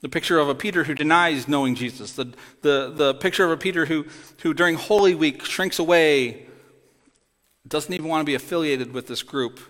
The 0.00 0.08
picture 0.08 0.38
of 0.38 0.48
a 0.48 0.54
Peter 0.54 0.84
who 0.84 0.94
denies 0.94 1.46
knowing 1.46 1.74
Jesus, 1.74 2.12
the, 2.12 2.32
the, 2.62 2.90
the 2.94 3.14
picture 3.14 3.44
of 3.44 3.50
a 3.50 3.56
Peter 3.56 3.86
who, 3.86 4.06
who 4.42 4.54
during 4.54 4.76
Holy 4.76 5.14
Week 5.14 5.44
shrinks 5.44 5.78
away, 5.78 6.46
doesn't 7.68 7.92
even 7.92 8.06
want 8.06 8.22
to 8.22 8.24
be 8.24 8.34
affiliated 8.34 8.92
with 8.92 9.06
this 9.06 9.22
group. 9.22 9.60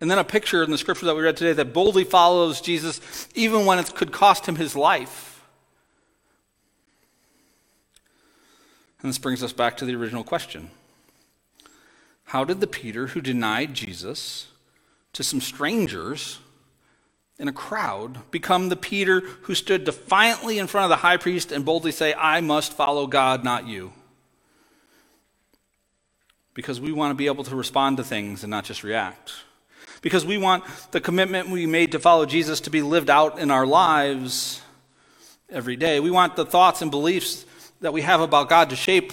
And 0.00 0.10
then 0.10 0.18
a 0.18 0.24
picture 0.24 0.62
in 0.62 0.70
the 0.70 0.78
scripture 0.78 1.06
that 1.06 1.16
we 1.16 1.22
read 1.22 1.36
today 1.36 1.54
that 1.54 1.72
boldly 1.72 2.04
follows 2.04 2.60
Jesus 2.60 3.28
even 3.34 3.64
when 3.66 3.78
it 3.78 3.94
could 3.94 4.12
cost 4.12 4.46
him 4.46 4.56
his 4.56 4.76
life. 4.76 5.42
And 9.02 9.08
this 9.08 9.18
brings 9.18 9.42
us 9.42 9.52
back 9.52 9.76
to 9.78 9.84
the 9.84 9.94
original 9.94 10.24
question 10.24 10.70
How 12.24 12.44
did 12.44 12.60
the 12.60 12.66
Peter 12.66 13.08
who 13.08 13.20
denied 13.20 13.74
Jesus 13.74 14.48
to 15.14 15.24
some 15.24 15.40
strangers 15.40 16.38
in 17.38 17.48
a 17.48 17.52
crowd 17.52 18.18
become 18.30 18.68
the 18.68 18.76
Peter 18.76 19.20
who 19.42 19.54
stood 19.54 19.84
defiantly 19.84 20.58
in 20.58 20.66
front 20.66 20.84
of 20.84 20.90
the 20.90 20.96
high 20.96 21.16
priest 21.16 21.52
and 21.52 21.64
boldly 21.64 21.92
say, 21.92 22.14
I 22.14 22.40
must 22.40 22.72
follow 22.72 23.06
God, 23.06 23.44
not 23.44 23.66
you? 23.66 23.92
Because 26.54 26.80
we 26.80 26.90
want 26.90 27.12
to 27.12 27.14
be 27.14 27.26
able 27.26 27.44
to 27.44 27.54
respond 27.54 27.98
to 27.98 28.04
things 28.04 28.42
and 28.42 28.50
not 28.50 28.64
just 28.64 28.82
react. 28.82 29.32
Because 30.02 30.26
we 30.26 30.38
want 30.38 30.64
the 30.90 31.00
commitment 31.00 31.48
we 31.48 31.66
made 31.66 31.92
to 31.92 32.00
follow 32.00 32.26
Jesus 32.26 32.60
to 32.62 32.70
be 32.70 32.82
lived 32.82 33.10
out 33.10 33.38
in 33.38 33.50
our 33.50 33.66
lives 33.66 34.60
every 35.48 35.76
day. 35.76 36.00
We 36.00 36.10
want 36.10 36.34
the 36.36 36.44
thoughts 36.44 36.82
and 36.82 36.90
beliefs 36.90 37.46
that 37.80 37.92
we 37.92 38.02
have 38.02 38.20
about 38.20 38.48
God 38.48 38.70
to 38.70 38.76
shape 38.76 39.12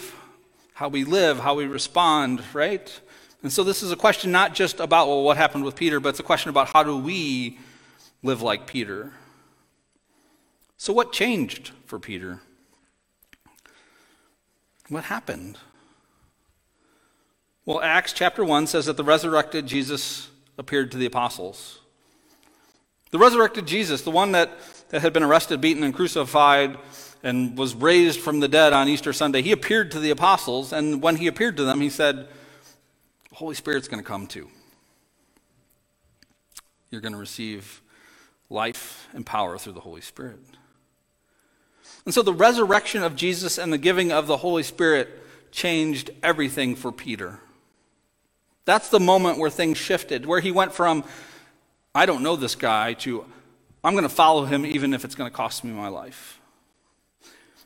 how 0.74 0.90
we 0.90 1.04
live, 1.04 1.40
how 1.40 1.56
we 1.56 1.66
respond, 1.66 2.42
right? 2.54 3.00
And 3.44 3.54
so 3.54 3.64
this 3.64 3.84
is 3.84 3.92
a 3.92 3.96
question 3.96 4.32
not 4.32 4.56
just 4.56 4.80
about 4.80 5.08
well, 5.08 5.24
what 5.24 5.38
happened 5.38 5.64
with 5.64 5.76
Peter, 5.76 6.00
but 6.00 6.10
it's 6.10 6.20
a 6.20 6.24
question 6.24 6.50
about 6.50 6.70
how 6.70 6.84
do 6.84 6.98
we 6.98 7.60
live 8.26 8.42
like 8.42 8.66
Peter. 8.66 9.14
So, 10.78 10.92
what 10.92 11.14
changed 11.14 11.72
for 11.86 12.00
Peter? 12.00 12.42
What 14.90 15.06
happened? 15.06 15.58
Well, 17.66 17.82
Acts 17.82 18.14
chapter 18.14 18.44
1 18.44 18.68
says 18.68 18.88
that 18.88 18.98
the 18.98 19.04
resurrected 19.04 19.68
Jesus 19.68 20.30
appeared 20.58 20.92
to 20.92 20.98
the 20.98 21.06
apostles. 21.06 21.80
The 23.12 23.20
resurrected 23.20 23.68
Jesus, 23.68 24.02
the 24.02 24.12
one 24.12 24.32
that, 24.34 24.52
that 24.90 25.02
had 25.02 25.14
been 25.14 25.24
arrested, 25.24 25.62
beaten, 25.62 25.84
and 25.84 25.94
crucified, 25.94 26.78
and 27.24 27.58
was 27.58 27.74
raised 27.74 28.20
from 28.20 28.40
the 28.40 28.48
dead 28.48 28.74
on 28.74 28.88
Easter 28.88 29.14
Sunday, 29.14 29.42
he 29.42 29.52
appeared 29.52 29.92
to 29.92 30.00
the 30.00 30.10
apostles, 30.10 30.74
and 30.74 31.02
when 31.02 31.16
he 31.16 31.28
appeared 31.28 31.58
to 31.58 31.64
them, 31.64 31.82
he 31.82 31.90
said, 31.90 32.28
Holy 33.34 33.56
Spirit's 33.56 33.88
going 33.88 34.04
to 34.04 34.08
come 34.08 34.28
too. 34.28 34.50
You're 36.92 37.02
going 37.02 37.14
to 37.14 37.20
receive 37.20 37.82
life 38.50 39.08
and 39.14 39.26
power 39.26 39.58
through 39.58 39.74
the 39.74 39.80
Holy 39.82 40.02
Spirit. 40.02 40.40
And 42.06 42.14
so 42.14 42.22
the 42.22 42.34
resurrection 42.34 43.04
of 43.04 43.16
Jesus 43.16 43.58
and 43.58 43.74
the 43.74 43.78
giving 43.78 44.12
of 44.12 44.28
the 44.28 44.38
Holy 44.38 44.64
Spirit 44.64 45.10
changed 45.52 46.12
everything 46.22 46.76
for 46.76 46.92
Peter. 46.92 47.40
That's 48.66 48.90
the 48.90 49.00
moment 49.00 49.40
where 49.40 49.50
things 49.50 49.78
shifted, 49.78 50.26
where 50.26 50.40
he 50.40 50.52
went 50.52 50.74
from, 50.74 51.04
I 51.94 52.06
don't 52.06 52.24
know 52.24 52.36
this 52.36 52.56
guy, 52.56 52.94
to, 52.94 53.26
I'm 53.84 53.94
going 53.94 54.04
to 54.04 54.10
follow 54.10 54.46
him 54.46 54.66
even 54.66 54.94
if 54.94 55.06
it's 55.06 55.16
going 55.16 55.30
to 55.30 55.36
cost 55.36 55.64
me 55.64 55.72
my 55.72 55.88
life. 55.88 56.40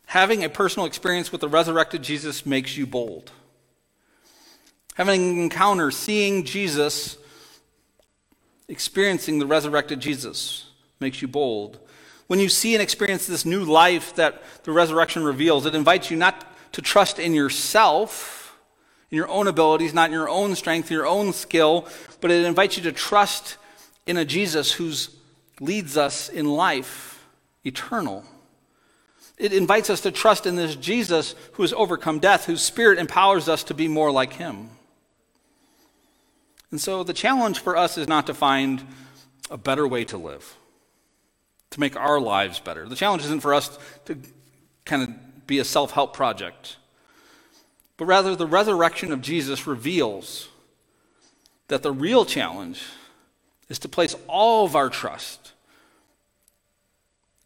Having 0.06 0.44
a 0.44 0.50
personal 0.50 0.86
experience 0.86 1.32
with 1.32 1.42
the 1.42 1.48
resurrected 1.48 2.02
Jesus 2.02 2.46
makes 2.46 2.76
you 2.76 2.88
bold. 2.88 3.32
Having 4.96 5.30
an 5.30 5.40
encounter, 5.40 5.92
seeing 5.92 6.44
Jesus, 6.44 7.18
experiencing 8.68 9.40
the 9.40 9.46
resurrected 9.46 10.00
Jesus, 10.00 10.69
makes 11.00 11.22
you 11.22 11.28
bold. 11.28 11.80
When 12.28 12.40
you 12.40 12.50
see 12.50 12.76
and 12.76 12.82
experience 12.82 13.26
this 13.26 13.46
new 13.46 13.64
life 13.64 14.16
that 14.16 14.44
the 14.64 14.72
resurrection 14.72 15.24
reveals, 15.24 15.66
it 15.66 15.74
invites 15.74 16.12
you 16.12 16.18
not 16.18 16.46
to 16.74 16.82
trust 16.82 17.18
in 17.18 17.34
yourself, 17.34 18.56
in 19.10 19.16
your 19.16 19.28
own 19.30 19.48
abilities, 19.48 19.94
not 19.94 20.10
in 20.10 20.14
your 20.14 20.30
own 20.30 20.56
strength, 20.56 20.92
your 20.92 21.08
own 21.08 21.34
skill, 21.34 21.88
but 22.22 22.30
it 22.30 22.46
invites 22.46 22.78
you 22.78 22.84
to 22.84 22.92
trust 22.92 23.58
in 24.06 24.18
a 24.18 24.26
Jesus 24.26 24.74
who 24.74 24.92
leads 25.60 25.98
us 25.98 26.30
in 26.30 26.46
life 26.46 27.28
eternal. 27.66 28.24
It 29.40 29.54
invites 29.54 29.90
us 29.90 30.02
to 30.02 30.12
trust 30.12 30.46
in 30.46 30.56
this 30.56 30.76
Jesus 30.76 31.34
who 31.54 31.64
has 31.64 31.74
overcome 31.74 32.20
death, 32.20 32.46
whose 32.46 32.62
spirit 32.62 33.00
empowers 33.00 33.50
us 33.50 33.64
to 33.64 33.74
be 33.74 33.88
more 33.88 34.12
like 34.12 34.34
him. 34.34 34.70
And 36.70 36.80
so 36.80 37.04
the 37.04 37.14
challenge 37.14 37.58
for 37.58 37.76
us 37.76 37.98
is 37.98 38.08
not 38.08 38.28
to 38.28 38.36
find 38.36 38.86
a 39.50 39.58
better 39.58 39.88
way 39.88 40.06
to 40.06 40.18
live 40.18 40.59
to 41.72 41.80
make 41.80 41.96
our 41.96 42.20
lives 42.20 42.60
better. 42.60 42.88
The 42.88 42.96
challenge 42.96 43.24
isn't 43.24 43.42
for 43.42 43.54
us 43.54 43.78
to 44.06 44.18
kind 44.86 45.04
of 45.04 45.48
be 45.48 45.60
a 45.60 45.66
self 45.66 45.92
help 45.92 46.14
project, 46.14 46.78
but 47.98 48.06
rather 48.06 48.36
the 48.36 48.48
resurrection 48.48 49.12
of 49.12 49.22
Jesus 49.22 49.68
reveals 49.68 50.50
that 51.68 51.84
the 51.84 51.92
real 51.92 52.26
challenge 52.26 52.84
is 53.70 53.80
to 53.80 53.90
place 53.90 54.16
all 54.28 54.66
of 54.66 54.76
our 54.76 54.90
trust 54.90 55.54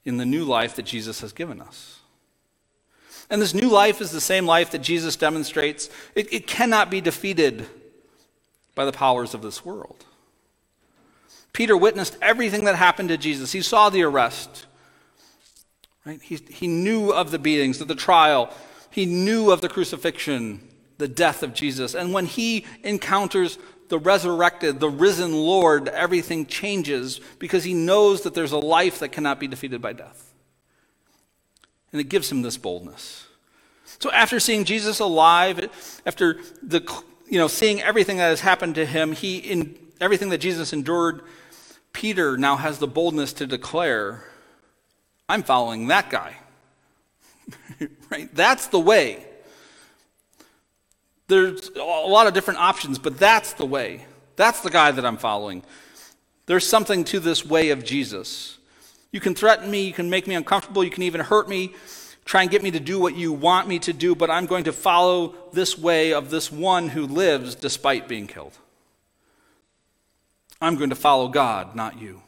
in 0.05 0.17
the 0.17 0.25
new 0.25 0.43
life 0.43 0.75
that 0.75 0.83
Jesus 0.83 1.21
has 1.21 1.33
given 1.33 1.61
us. 1.61 1.99
And 3.29 3.41
this 3.41 3.53
new 3.53 3.69
life 3.69 4.01
is 4.01 4.11
the 4.11 4.21
same 4.21 4.45
life 4.45 4.71
that 4.71 4.81
Jesus 4.81 5.15
demonstrates. 5.15 5.89
It, 6.15 6.31
it 6.33 6.47
cannot 6.47 6.89
be 6.89 7.01
defeated 7.01 7.65
by 8.75 8.85
the 8.85 8.91
powers 8.91 9.33
of 9.33 9.41
this 9.41 9.63
world. 9.63 10.05
Peter 11.53 11.77
witnessed 11.77 12.17
everything 12.21 12.65
that 12.65 12.75
happened 12.75 13.09
to 13.09 13.17
Jesus. 13.17 13.51
He 13.51 13.61
saw 13.61 13.89
the 13.89 14.03
arrest. 14.03 14.65
Right? 16.05 16.21
He, 16.21 16.35
he 16.49 16.67
knew 16.67 17.11
of 17.11 17.31
the 17.31 17.39
beatings, 17.39 17.79
of 17.79 17.87
the 17.87 17.95
trial. 17.95 18.51
He 18.89 19.05
knew 19.05 19.51
of 19.51 19.61
the 19.61 19.69
crucifixion, 19.69 20.67
the 20.97 21.07
death 21.07 21.43
of 21.43 21.53
Jesus. 21.53 21.93
And 21.93 22.11
when 22.11 22.25
he 22.25 22.65
encounters 22.83 23.57
the 23.89 23.99
resurrected, 23.99 24.79
the 24.79 24.89
risen 24.89 25.33
Lord, 25.33 25.87
everything 25.87 26.47
changes 26.47 27.21
because 27.37 27.63
he 27.63 27.75
knows 27.75 28.21
that 28.21 28.33
there's 28.33 28.51
a 28.51 28.57
life 28.57 28.99
that 28.99 29.09
cannot 29.09 29.39
be 29.39 29.47
defeated 29.47 29.81
by 29.81 29.93
death. 29.93 30.33
And 31.91 32.01
it 32.01 32.09
gives 32.09 32.31
him 32.31 32.41
this 32.41 32.57
boldness. 32.57 33.27
So 33.99 34.11
after 34.11 34.39
seeing 34.39 34.65
Jesus 34.65 34.99
alive, 34.99 35.69
after 36.05 36.39
the 36.63 36.81
you 37.29 37.37
know 37.37 37.47
seeing 37.47 37.81
everything 37.81 38.17
that 38.17 38.29
has 38.29 38.41
happened 38.41 38.75
to 38.75 38.85
him, 38.85 39.11
he 39.11 39.37
in 39.37 39.77
everything 40.01 40.29
that 40.29 40.39
Jesus 40.39 40.73
endured, 40.73 41.21
Peter 41.93 42.37
now 42.37 42.57
has 42.57 42.79
the 42.79 42.87
boldness 42.87 43.33
to 43.33 43.47
declare, 43.47 44.25
I'm 45.29 45.43
following 45.43 45.87
that 45.87 46.09
guy. 46.09 46.35
right? 48.09 48.33
That's 48.33 48.67
the 48.67 48.79
way. 48.79 49.25
There's 51.27 51.69
a 51.69 51.79
lot 51.79 52.27
of 52.27 52.33
different 52.33 52.59
options, 52.59 52.99
but 52.99 53.17
that's 53.17 53.53
the 53.53 53.65
way. 53.65 54.05
That's 54.35 54.61
the 54.61 54.69
guy 54.69 54.91
that 54.91 55.05
I'm 55.05 55.17
following. 55.17 55.63
There's 56.45 56.67
something 56.67 57.03
to 57.05 57.19
this 57.19 57.45
way 57.45 57.69
of 57.69 57.85
Jesus. 57.85 58.57
You 59.11 59.19
can 59.19 59.35
threaten 59.35 59.69
me, 59.71 59.85
you 59.85 59.93
can 59.93 60.09
make 60.09 60.27
me 60.27 60.35
uncomfortable, 60.35 60.83
you 60.83 60.89
can 60.89 61.03
even 61.03 61.21
hurt 61.21 61.47
me, 61.47 61.73
try 62.25 62.41
and 62.41 62.51
get 62.51 62.63
me 62.63 62.71
to 62.71 62.79
do 62.79 62.99
what 62.99 63.15
you 63.15 63.31
want 63.31 63.67
me 63.67 63.79
to 63.79 63.93
do, 63.93 64.15
but 64.15 64.29
I'm 64.29 64.45
going 64.45 64.65
to 64.65 64.73
follow 64.73 65.35
this 65.53 65.77
way 65.77 66.13
of 66.13 66.29
this 66.29 66.51
one 66.51 66.89
who 66.89 67.05
lives 67.05 67.55
despite 67.55 68.07
being 68.07 68.27
killed. 68.27 68.57
I'm 70.63 70.77
going 70.77 70.91
to 70.91 70.95
follow 70.95 71.27
God, 71.27 71.75
not 71.75 71.99
you. 71.99 72.21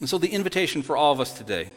And 0.00 0.08
so, 0.08 0.18
the 0.18 0.28
invitation 0.28 0.82
for 0.82 0.96
all 0.96 1.12
of 1.12 1.20
us 1.20 1.32
today 1.32 1.70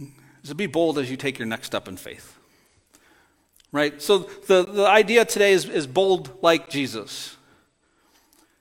is 0.00 0.48
to 0.48 0.54
be 0.54 0.66
bold 0.66 0.98
as 0.98 1.10
you 1.10 1.16
take 1.16 1.38
your 1.38 1.46
next 1.46 1.66
step 1.66 1.86
in 1.86 1.96
faith. 1.96 2.38
Right? 3.70 4.00
So, 4.00 4.20
the, 4.46 4.64
the 4.64 4.86
idea 4.86 5.26
today 5.26 5.52
is, 5.52 5.68
is 5.68 5.86
bold 5.86 6.38
like 6.40 6.70
Jesus. 6.70 7.36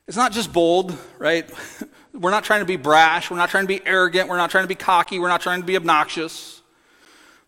It's 0.07 0.17
not 0.17 0.33
just 0.33 0.51
bold, 0.51 0.97
right? 1.17 1.49
We're 2.13 2.31
not 2.31 2.43
trying 2.43 2.59
to 2.59 2.65
be 2.65 2.75
brash. 2.75 3.31
We're 3.31 3.37
not 3.37 3.49
trying 3.49 3.63
to 3.63 3.69
be 3.69 3.85
arrogant. 3.85 4.27
We're 4.27 4.37
not 4.37 4.49
trying 4.49 4.63
to 4.63 4.69
be 4.69 4.75
cocky. 4.75 5.19
We're 5.19 5.27
not 5.29 5.41
trying 5.41 5.61
to 5.61 5.65
be 5.65 5.77
obnoxious. 5.77 6.61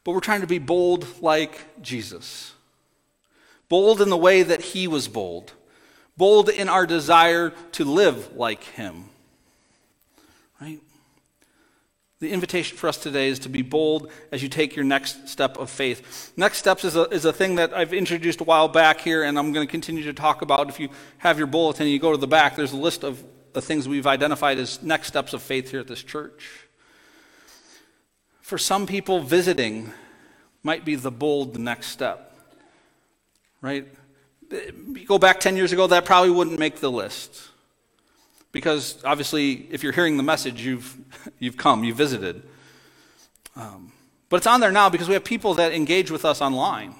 But 0.03 0.13
we're 0.13 0.19
trying 0.19 0.41
to 0.41 0.47
be 0.47 0.59
bold 0.59 1.21
like 1.21 1.81
Jesus. 1.81 2.53
Bold 3.69 4.01
in 4.01 4.09
the 4.09 4.17
way 4.17 4.43
that 4.43 4.61
he 4.61 4.87
was 4.87 5.07
bold, 5.07 5.53
bold 6.17 6.49
in 6.49 6.67
our 6.67 6.87
desire 6.87 7.51
to 7.73 7.85
live 7.85 8.35
like 8.35 8.63
him. 8.63 9.05
Right? 10.59 10.79
The 12.19 12.31
invitation 12.31 12.77
for 12.77 12.89
us 12.89 12.97
today 12.97 13.29
is 13.29 13.39
to 13.39 13.49
be 13.49 13.61
bold 13.61 14.11
as 14.31 14.43
you 14.43 14.49
take 14.49 14.75
your 14.75 14.83
next 14.83 15.29
step 15.29 15.57
of 15.57 15.69
faith. 15.69 16.33
Next 16.35 16.57
steps 16.57 16.83
is 16.83 16.97
a, 16.97 17.03
is 17.03 17.23
a 17.23 17.31
thing 17.31 17.55
that 17.55 17.73
I've 17.73 17.93
introduced 17.93 18.41
a 18.41 18.43
while 18.43 18.67
back 18.67 18.99
here, 18.99 19.23
and 19.23 19.39
I'm 19.39 19.53
going 19.53 19.65
to 19.65 19.71
continue 19.71 20.03
to 20.03 20.13
talk 20.13 20.41
about. 20.41 20.67
If 20.67 20.79
you 20.79 20.89
have 21.19 21.37
your 21.37 21.47
bulletin 21.47 21.83
and 21.83 21.91
you 21.91 21.99
go 21.99 22.11
to 22.11 22.17
the 22.17 22.27
back, 22.27 22.57
there's 22.57 22.73
a 22.73 22.77
list 22.77 23.05
of 23.05 23.23
the 23.53 23.61
things 23.61 23.87
we've 23.87 24.07
identified 24.07 24.57
as 24.57 24.83
next 24.83 25.07
steps 25.07 25.31
of 25.31 25.41
faith 25.41 25.71
here 25.71 25.79
at 25.79 25.87
this 25.87 26.03
church. 26.03 26.65
For 28.41 28.57
some 28.57 28.85
people, 28.85 29.21
visiting 29.21 29.93
might 30.61 30.83
be 30.83 30.95
the 30.95 31.11
bold 31.11 31.57
next 31.57 31.87
step 31.87 32.28
right? 33.61 33.87
Go 35.05 35.17
back 35.17 35.39
10 35.39 35.55
years 35.55 35.71
ago, 35.71 35.87
that 35.87 36.05
probably 36.05 36.31
wouldn't 36.31 36.59
make 36.59 36.77
the 36.77 36.91
list. 36.91 37.49
Because 38.51 39.03
obviously, 39.03 39.67
if 39.71 39.83
you're 39.83 39.91
hearing 39.91 40.17
the 40.17 40.23
message, 40.23 40.61
you've, 40.61 40.97
you've 41.39 41.57
come, 41.57 41.83
you've 41.83 41.97
visited. 41.97 42.43
Um, 43.55 43.91
but 44.29 44.37
it's 44.37 44.47
on 44.47 44.59
there 44.59 44.71
now 44.71 44.89
because 44.89 45.07
we 45.07 45.13
have 45.13 45.23
people 45.23 45.55
that 45.55 45.73
engage 45.73 46.11
with 46.11 46.23
us 46.23 46.41
online, 46.41 46.95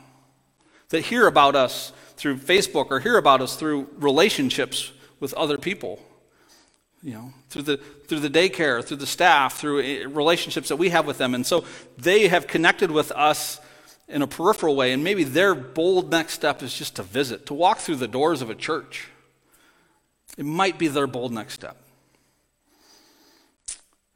that 0.90 1.02
hear 1.02 1.28
about 1.28 1.56
us 1.56 1.94
through 2.18 2.38
Facebook 2.38 2.88
or 2.90 3.00
hear 3.00 3.18
about 3.18 3.42
us 3.42 3.56
through 3.56 3.88
relationships 3.98 4.92
with 5.20 5.34
other 5.36 5.58
people. 5.58 6.00
You 7.02 7.14
know, 7.14 7.34
through 7.50 7.62
the 7.62 7.78
through 7.78 8.20
the 8.20 8.30
daycare, 8.30 8.84
through 8.84 8.98
the 8.98 9.08
staff, 9.08 9.58
through 9.58 9.82
eh, 9.82 10.04
relationships 10.06 10.68
that 10.68 10.76
we 10.76 10.90
have 10.90 11.08
with 11.08 11.18
them, 11.18 11.34
and 11.34 11.48
so 11.48 11.64
they 11.98 12.28
have 12.28 12.46
connected 12.46 12.92
with 12.92 13.12
us 13.14 13.62
in 14.10 14.22
a 14.22 14.28
peripheral 14.28 14.76
way, 14.76 14.92
and 14.92 15.04
maybe 15.04 15.24
their 15.24 15.54
bold 15.54 16.10
next 16.12 16.34
step 16.34 16.64
is 16.64 16.74
just 16.74 16.96
to 16.96 17.04
visit, 17.04 17.46
to 17.46 17.54
walk 17.54 17.78
through 17.78 17.98
the 17.98 18.08
doors 18.08 18.42
of 18.42 18.50
a 18.50 18.56
church. 18.56 19.08
It 20.38 20.46
might 20.46 20.80
be 20.80 20.88
their 20.88 21.08
bold 21.08 21.32
next 21.32 21.54
step. 21.54 21.78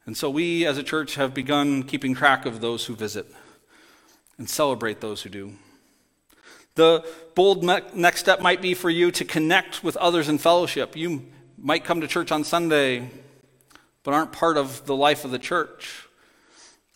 And 0.06 0.16
so 0.16 0.28
we 0.28 0.66
as 0.66 0.76
a 0.76 0.82
church 0.82 1.14
have 1.14 1.32
begun 1.32 1.82
keeping 1.84 2.14
track 2.14 2.44
of 2.44 2.60
those 2.60 2.84
who 2.84 2.94
visit 2.94 3.26
and 4.36 4.50
celebrate 4.50 5.00
those 5.00 5.22
who 5.22 5.30
do. 5.30 5.52
The 6.74 7.06
bold 7.34 7.62
next 7.62 8.20
step 8.20 8.40
might 8.40 8.60
be 8.60 8.74
for 8.74 8.90
you 8.90 9.12
to 9.12 9.24
connect 9.24 9.84
with 9.84 9.96
others 9.96 10.28
in 10.28 10.38
fellowship. 10.38 10.96
You 10.96 11.24
might 11.56 11.84
come 11.84 12.00
to 12.00 12.08
church 12.08 12.32
on 12.32 12.42
Sunday, 12.42 13.08
but 14.02 14.12
aren't 14.12 14.32
part 14.32 14.56
of 14.56 14.84
the 14.86 14.96
life 14.96 15.24
of 15.24 15.30
the 15.30 15.38
church. 15.38 16.08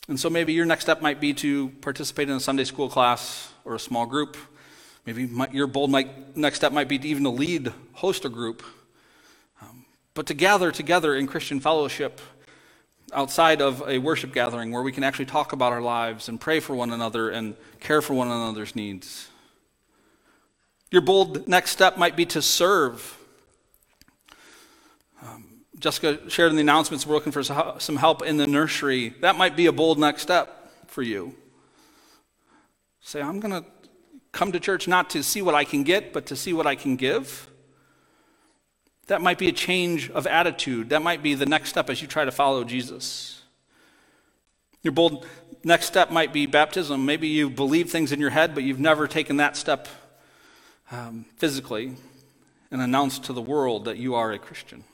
And 0.09 0.19
so 0.19 0.31
maybe 0.31 0.55
your 0.55 0.65
next 0.65 0.85
step 0.85 1.03
might 1.03 1.21
be 1.21 1.35
to 1.35 1.69
participate 1.83 2.31
in 2.31 2.37
a 2.37 2.41
Sunday 2.41 2.65
school 2.65 2.89
class 2.89 3.53
or 3.67 3.75
a 3.75 3.79
small 3.79 4.07
group. 4.07 4.39
Maybe 5.05 5.29
your 5.53 5.67
bold 5.67 5.91
next 6.35 6.57
step 6.57 6.73
might 6.73 6.89
be 6.89 6.99
to 6.99 7.07
even 7.07 7.25
to 7.25 7.31
lead, 7.31 7.73
host 7.93 8.25
a 8.25 8.31
group. 8.31 8.63
Um, 9.61 9.85
but 10.15 10.27
to 10.27 10.35
gather 10.35 10.73
together 10.73 11.15
in 11.15 11.27
Christian 11.27 11.61
fellowship 11.61 12.23
outside 13.13 13.61
of 13.61 13.83
a 13.87 13.99
worship 13.99 14.33
gathering 14.33 14.71
where 14.71 14.83
we 14.83 14.93
can 14.93 15.05
actually 15.05 15.27
talk 15.27 15.53
about 15.53 15.73
our 15.73 15.81
lives 15.83 16.29
and 16.29 16.41
pray 16.41 16.61
for 16.61 16.75
one 16.75 16.91
another 16.91 17.31
and 17.31 17.55
care 17.81 18.01
for 18.01 18.15
one 18.15 18.29
another's 18.29 18.75
needs. 18.75 19.29
Your 20.91 21.03
bold 21.03 21.47
next 21.47 21.71
step 21.73 21.99
might 21.99 22.17
be 22.17 22.25
to 22.27 22.41
serve 22.41 23.18
Jessica 25.79 26.29
shared 26.29 26.51
in 26.51 26.57
the 26.57 26.63
announcements 26.63 27.07
we're 27.07 27.15
looking 27.15 27.33
for 27.33 27.43
some 27.43 27.97
help 27.97 28.23
in 28.23 28.37
the 28.37 28.47
nursery. 28.47 29.11
That 29.21 29.37
might 29.37 29.57
be 29.57 29.67
a 29.67 29.73
bold 29.73 29.99
next 29.99 30.23
step 30.23 30.73
for 30.89 31.03
you. 31.03 31.35
Say, 33.01 33.23
I'm 33.23 33.39
going 33.39 33.63
to 33.63 33.69
come 34.33 34.53
to 34.53 34.61
church 34.61 34.89
not 34.89 35.11
to 35.11 35.23
see 35.23 35.41
what 35.41 35.55
I 35.55 35.65
can 35.65 35.85
get, 35.85 36.13
but 36.13 36.27
to 36.27 36.37
see 36.37 36.53
what 36.53 36.67
I 36.67 36.75
can 36.75 36.97
give. 36.97 37.49
That 39.07 39.23
might 39.23 39.39
be 39.39 39.49
a 39.49 39.53
change 39.53 40.11
of 40.11 40.27
attitude. 40.27 40.91
That 40.91 41.03
might 41.03 41.23
be 41.23 41.35
the 41.35 41.47
next 41.47 41.71
step 41.71 41.89
as 41.89 42.03
you 42.03 42.09
try 42.09 42.25
to 42.25 42.33
follow 42.33 42.65
Jesus. 42.65 43.43
Your 44.83 44.93
bold 44.93 45.27
next 45.65 45.87
step 45.87 46.11
might 46.11 46.33
be 46.33 46.47
baptism. 46.47 47.07
Maybe 47.07 47.29
you 47.29 47.49
believe 47.49 47.91
things 47.91 48.13
in 48.13 48.21
your 48.21 48.31
head, 48.31 48.55
but 48.55 48.65
you've 48.65 48.81
never 48.81 49.07
taken 49.07 49.37
that 49.37 49.57
step 49.57 49.89
um, 50.91 51.25
physically 51.37 51.95
and 52.71 52.83
announced 52.83 53.25
to 53.25 53.33
the 53.33 53.41
world 53.41 53.87
that 53.87 53.97
you 53.97 54.15
are 54.15 54.33
a 54.33 54.39
Christian. 54.39 54.85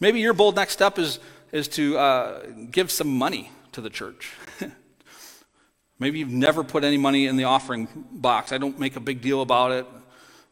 Maybe 0.00 0.20
your 0.20 0.34
bold 0.34 0.56
next 0.56 0.72
step 0.72 0.98
is, 0.98 1.18
is 1.52 1.68
to 1.68 1.98
uh, 1.98 2.46
give 2.70 2.90
some 2.90 3.16
money 3.16 3.50
to 3.72 3.80
the 3.80 3.90
church. 3.90 4.32
Maybe 5.98 6.20
you've 6.20 6.30
never 6.30 6.62
put 6.62 6.84
any 6.84 6.96
money 6.96 7.26
in 7.26 7.36
the 7.36 7.44
offering 7.44 7.88
box. 8.12 8.52
I 8.52 8.58
don't 8.58 8.78
make 8.78 8.94
a 8.94 9.00
big 9.00 9.20
deal 9.20 9.42
about 9.42 9.72
it. 9.72 9.86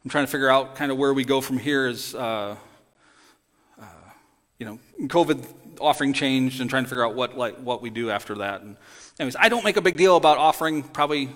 I'm 0.05 0.11
trying 0.11 0.25
to 0.25 0.31
figure 0.31 0.49
out 0.49 0.75
kind 0.75 0.91
of 0.91 0.99
where 0.99 1.15
we 1.15 1.25
go 1.25 1.41
from 1.41 1.59
here 1.59 1.87
as, 1.87 2.15
uh, 2.15 2.57
uh, 3.81 3.85
you 4.59 4.67
know, 4.67 4.79
COVID 5.03 5.47
offering 5.81 6.13
changed 6.13 6.61
and 6.61 6.69
trying 6.69 6.83
to 6.83 6.89
figure 6.89 7.05
out 7.05 7.15
what, 7.15 7.37
like, 7.37 7.57
what 7.59 7.83
we 7.83 7.91
do 7.91 8.11
after 8.11 8.35
that. 8.37 8.63
And 8.63 8.77
anyways, 9.21 9.37
I 9.39 9.49
don't 9.49 9.65
make 9.65 9.77
a 9.77 9.81
big 9.81 9.97
deal 9.97 10.17
about 10.17 10.39
offering. 10.39 10.83
Probably 10.83 11.31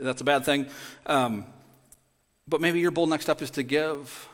that's 0.00 0.20
a 0.20 0.24
bad 0.24 0.44
thing. 0.44 0.66
Um, 1.06 1.46
but 2.48 2.60
maybe 2.60 2.80
your 2.80 2.90
bold 2.90 3.10
next 3.10 3.24
step 3.24 3.42
is 3.42 3.50
to 3.52 3.62
give. 3.62 4.28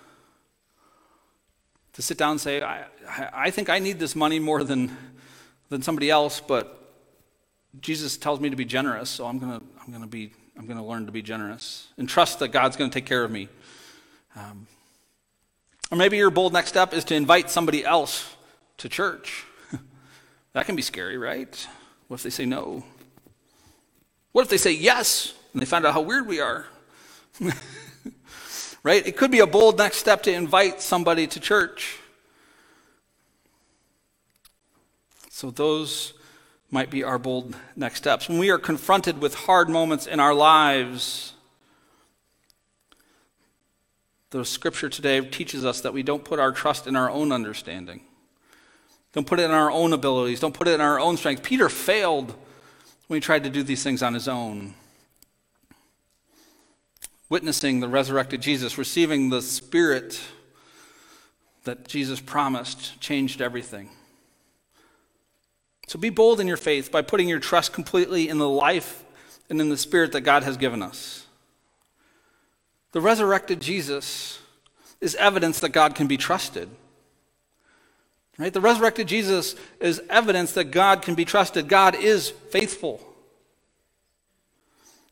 To 1.95 2.03
sit 2.03 2.17
down 2.17 2.33
and 2.33 2.41
say, 2.41 2.63
I, 2.63 2.87
I 3.33 3.51
think 3.51 3.69
I 3.69 3.79
need 3.79 3.99
this 3.99 4.17
money 4.17 4.39
more 4.39 4.65
than, 4.65 4.97
than 5.69 5.83
somebody 5.83 6.09
else, 6.09 6.41
but 6.41 6.83
Jesus 7.81 8.17
tells 8.17 8.41
me 8.41 8.51
to 8.51 8.57
be 8.57 8.65
generous, 8.65 9.11
so 9.11 9.27
I'm 9.27 9.39
going 9.39 9.59
to 9.61 9.67
I'm 9.87 10.01
to 10.01 10.07
be 10.07 10.33
I'm 10.57 10.67
going 10.67 10.79
to 10.79 10.85
learn 10.85 11.07
to 11.07 11.13
be 11.13 11.23
generous 11.23 11.89
and 11.97 12.09
trust 12.09 12.39
that 12.41 12.49
God's 12.49 12.77
going 12.77 12.91
to 12.91 12.95
take 12.95 13.07
care 13.07 13.25
of 13.25 13.31
me. 13.31 13.49
Um, 14.37 14.67
or 15.91 15.97
maybe 15.97 16.17
your 16.17 16.31
bold 16.31 16.53
next 16.53 16.69
step 16.69 16.93
is 16.95 17.05
to 17.05 17.15
invite 17.15 17.51
somebody 17.51 17.85
else 17.85 18.37
to 18.79 18.89
church. 18.89 19.45
that 20.53 20.67
can 20.67 20.77
be 20.77 20.83
scary, 20.83 21.17
right? 21.17 21.67
What 22.09 22.17
if 22.17 22.23
they 22.23 22.31
say 22.31 22.47
no? 22.47 22.85
What 24.33 24.43
if 24.43 24.49
they 24.49 24.57
say 24.57 24.73
yes 24.73 25.35
and 25.53 25.61
they 25.61 25.67
find 25.67 25.85
out 25.85 25.95
how 25.95 26.01
weird 26.01 26.27
we 26.27 26.41
are? 26.41 26.67
right? 28.83 29.07
It 29.07 29.17
could 29.17 29.31
be 29.31 29.41
a 29.41 29.47
bold 29.47 29.79
next 29.79 29.99
step 29.99 30.23
to 30.25 30.33
invite 30.33 30.81
somebody 30.81 31.27
to 31.27 31.41
church. 31.41 31.99
So 35.31 35.51
those 35.51 36.15
might 36.71 36.91
be 36.91 37.03
our 37.05 37.19
bold 37.19 37.57
next 37.77 37.99
steps. 37.99 38.29
When 38.29 38.39
we 38.39 38.51
are 38.51 38.59
confronted 38.59 39.21
with 39.21 39.35
hard 39.35 39.69
moments 39.69 40.07
in 40.07 40.21
our 40.21 40.35
lives, 40.35 41.33
the 44.31 44.45
scripture 44.45 44.89
today 44.89 45.21
teaches 45.21 45.65
us 45.65 45.83
that 45.83 45.93
we 45.93 46.03
don't 46.03 46.25
put 46.25 46.41
our 46.41 46.53
trust 46.53 46.87
in 46.87 46.97
our 46.97 47.11
own 47.11 47.33
understanding. 47.33 48.01
Don't 49.13 49.27
put 49.27 49.39
it 49.39 49.45
in 49.45 49.51
our 49.51 49.71
own 49.71 49.93
abilities. 49.93 50.41
Don't 50.41 50.55
put 50.55 50.69
it 50.69 50.75
in 50.75 50.81
our 50.81 50.99
own 50.99 51.19
strength. 51.19 51.43
Peter 51.43 51.69
failed 51.69 52.35
when 53.09 53.19
he 53.19 53.21
tried 53.21 53.45
to 53.45 53.51
do 53.51 53.63
these 53.63 53.83
things 53.83 54.03
on 54.03 54.15
his 54.15 54.27
own. 54.27 54.75
Witnessing 57.33 57.81
the 57.81 57.89
resurrected 57.89 58.43
Jesus, 58.43 58.77
receiving 58.77 59.31
the 59.31 59.41
Spirit 59.41 60.21
that 61.65 61.89
Jesus 61.89 62.21
promised, 62.21 63.01
changed 63.01 63.41
everything. 63.41 63.89
So 65.87 65.99
be 65.99 66.11
bold 66.11 66.41
in 66.41 66.47
your 66.47 66.59
faith 66.59 66.93
by 66.93 67.01
putting 67.01 67.31
your 67.31 67.41
trust 67.41 67.73
completely 67.73 68.29
in 68.29 68.37
the 68.37 68.47
life 68.47 69.03
and 69.49 69.63
in 69.63 69.71
the 69.71 69.79
spirit 69.79 70.13
that 70.13 70.21
God 70.21 70.43
has 70.43 70.59
given 70.59 70.83
us. 70.83 71.25
The 72.93 73.01
resurrected 73.01 73.63
Jesus 73.63 74.39
is 75.01 75.15
evidence 75.15 75.59
that 75.61 75.71
God 75.71 75.95
can 75.95 76.07
be 76.07 76.19
trusted. 76.19 76.69
Right? 78.37 78.53
The 78.53 78.61
resurrected 78.61 79.09
Jesus 79.09 79.57
is 79.81 80.03
evidence 80.11 80.53
that 80.53 80.65
God 80.65 81.01
can 81.01 81.15
be 81.15 81.25
trusted. 81.25 81.67
God 81.67 81.95
is 81.95 82.29
faithful. 82.29 83.01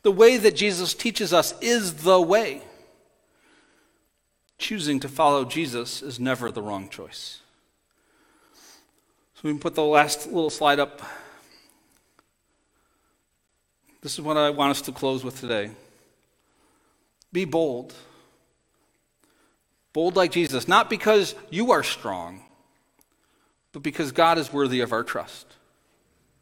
The 0.02 0.12
way 0.12 0.36
that 0.36 0.56
Jesus 0.56 0.94
teaches 0.94 1.32
us 1.32 1.54
is 1.60 2.02
the 2.02 2.20
way. 2.20 2.62
Choosing 4.58 5.00
to 5.00 5.08
follow 5.08 5.44
Jesus 5.44 6.02
is 6.02 6.18
never 6.18 6.50
the 6.50 6.62
wrong 6.62 6.88
choice. 6.88 7.40
So 9.34 9.40
we 9.44 9.50
can 9.50 9.58
put 9.58 9.74
the 9.74 9.82
last 9.82 10.26
little 10.26 10.50
slide 10.50 10.78
up. 10.78 11.00
This 14.02 14.14
is 14.14 14.20
what 14.20 14.36
I 14.36 14.50
want 14.50 14.70
us 14.70 14.82
to 14.82 14.92
close 14.92 15.24
with 15.24 15.40
today. 15.40 15.70
Be 17.32 17.44
bold. 17.44 17.94
Bold 19.92 20.16
like 20.16 20.32
Jesus, 20.32 20.68
not 20.68 20.88
because 20.88 21.34
you 21.50 21.72
are 21.72 21.82
strong, 21.82 22.42
but 23.72 23.82
because 23.82 24.12
God 24.12 24.38
is 24.38 24.52
worthy 24.52 24.80
of 24.80 24.92
our 24.92 25.02
trust. 25.02 25.46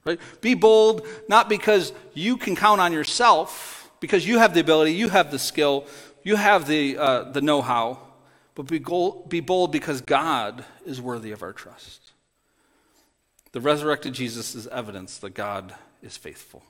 Right? 0.08 0.20
Be 0.40 0.54
bold 0.54 1.06
not 1.28 1.50
because 1.50 1.92
you 2.14 2.38
can 2.38 2.56
count 2.56 2.80
on 2.80 2.94
yourself, 2.94 3.90
because 4.00 4.26
you 4.26 4.38
have 4.38 4.54
the 4.54 4.60
ability, 4.60 4.94
you 4.94 5.10
have 5.10 5.30
the 5.30 5.38
skill, 5.38 5.84
you 6.22 6.36
have 6.36 6.66
the, 6.66 6.96
uh, 6.96 7.22
the 7.24 7.42
know 7.42 7.60
how, 7.60 7.98
but 8.54 8.62
be, 8.62 8.78
be 9.28 9.40
bold 9.40 9.70
because 9.70 10.00
God 10.00 10.64
is 10.86 10.98
worthy 10.98 11.30
of 11.30 11.42
our 11.42 11.52
trust. 11.52 12.12
The 13.52 13.60
resurrected 13.60 14.14
Jesus 14.14 14.54
is 14.54 14.66
evidence 14.68 15.18
that 15.18 15.34
God 15.34 15.74
is 16.02 16.16
faithful. 16.16 16.62